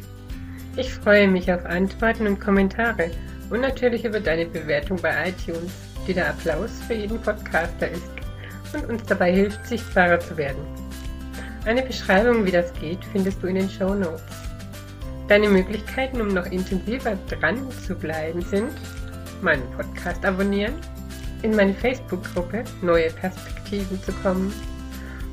Ich 0.78 0.94
freue 0.94 1.28
mich 1.28 1.52
auf 1.52 1.66
Antworten 1.66 2.28
und 2.28 2.40
Kommentare 2.40 3.10
und 3.50 3.62
natürlich 3.62 4.06
über 4.06 4.20
deine 4.20 4.46
Bewertung 4.46 4.98
bei 5.02 5.30
iTunes, 5.30 5.72
die 6.08 6.14
der 6.14 6.30
Applaus 6.30 6.72
für 6.84 6.94
jeden 6.94 7.20
Podcaster 7.22 7.90
ist 7.90 8.04
und 8.74 8.88
uns 8.88 9.04
dabei 9.04 9.32
hilft, 9.34 9.66
sichtbarer 9.66 10.20
zu 10.20 10.38
werden. 10.38 10.62
Eine 11.66 11.82
Beschreibung, 11.84 12.46
wie 12.46 12.52
das 12.52 12.72
geht, 12.74 13.00
findest 13.12 13.44
du 13.44 13.48
in 13.48 13.56
den 13.56 13.70
Show 13.70 13.94
Notes. 13.94 14.24
Deine 15.28 15.50
Möglichkeiten, 15.50 16.22
um 16.22 16.30
noch 16.30 16.46
intensiver 16.46 17.18
dran 17.30 17.70
zu 17.86 17.96
bleiben, 17.96 18.42
sind 18.42 18.72
meinen 19.42 19.70
Podcast 19.72 20.26
abonnieren, 20.26 20.76
in 21.44 21.54
meine 21.56 21.74
Facebook-Gruppe 21.74 22.64
Neue 22.82 23.10
Perspektiven 23.12 24.02
zu 24.02 24.14
kommen 24.24 24.54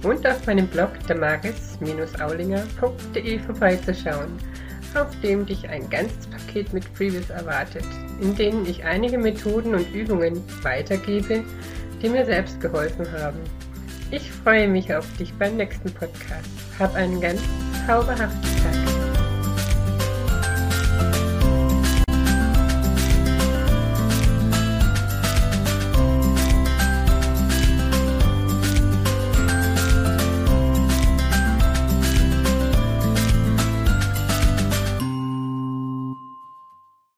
und 0.02 0.26
auf 0.26 0.44
meinem 0.46 0.66
Blog 0.66 0.90
damaris-aulinger.de 1.06 3.38
vorbeizuschauen, 3.38 4.36
auf 4.94 5.20
dem 5.20 5.46
dich 5.46 5.68
ein 5.68 5.88
ganzes 5.88 6.26
Paket 6.26 6.72
mit 6.72 6.84
Freebies 6.84 7.30
erwartet, 7.30 7.86
in 8.20 8.34
denen 8.34 8.66
ich 8.66 8.82
einige 8.84 9.16
Methoden 9.16 9.76
und 9.76 9.94
Übungen 9.94 10.42
weitergebe, 10.62 11.44
die 12.02 12.08
mir 12.08 12.26
selbst 12.26 12.60
geholfen 12.60 13.06
haben. 13.12 13.38
Ich 14.10 14.30
freue 14.30 14.68
mich 14.68 14.94
auf 14.94 15.04
dich 15.16 15.32
beim 15.34 15.56
nächsten 15.56 15.92
Podcast. 15.92 16.48
Hab 16.78 16.94
einen 16.94 17.20
ganz 17.20 17.40
zauberhaften 17.86 18.62
Tag. 18.62 18.85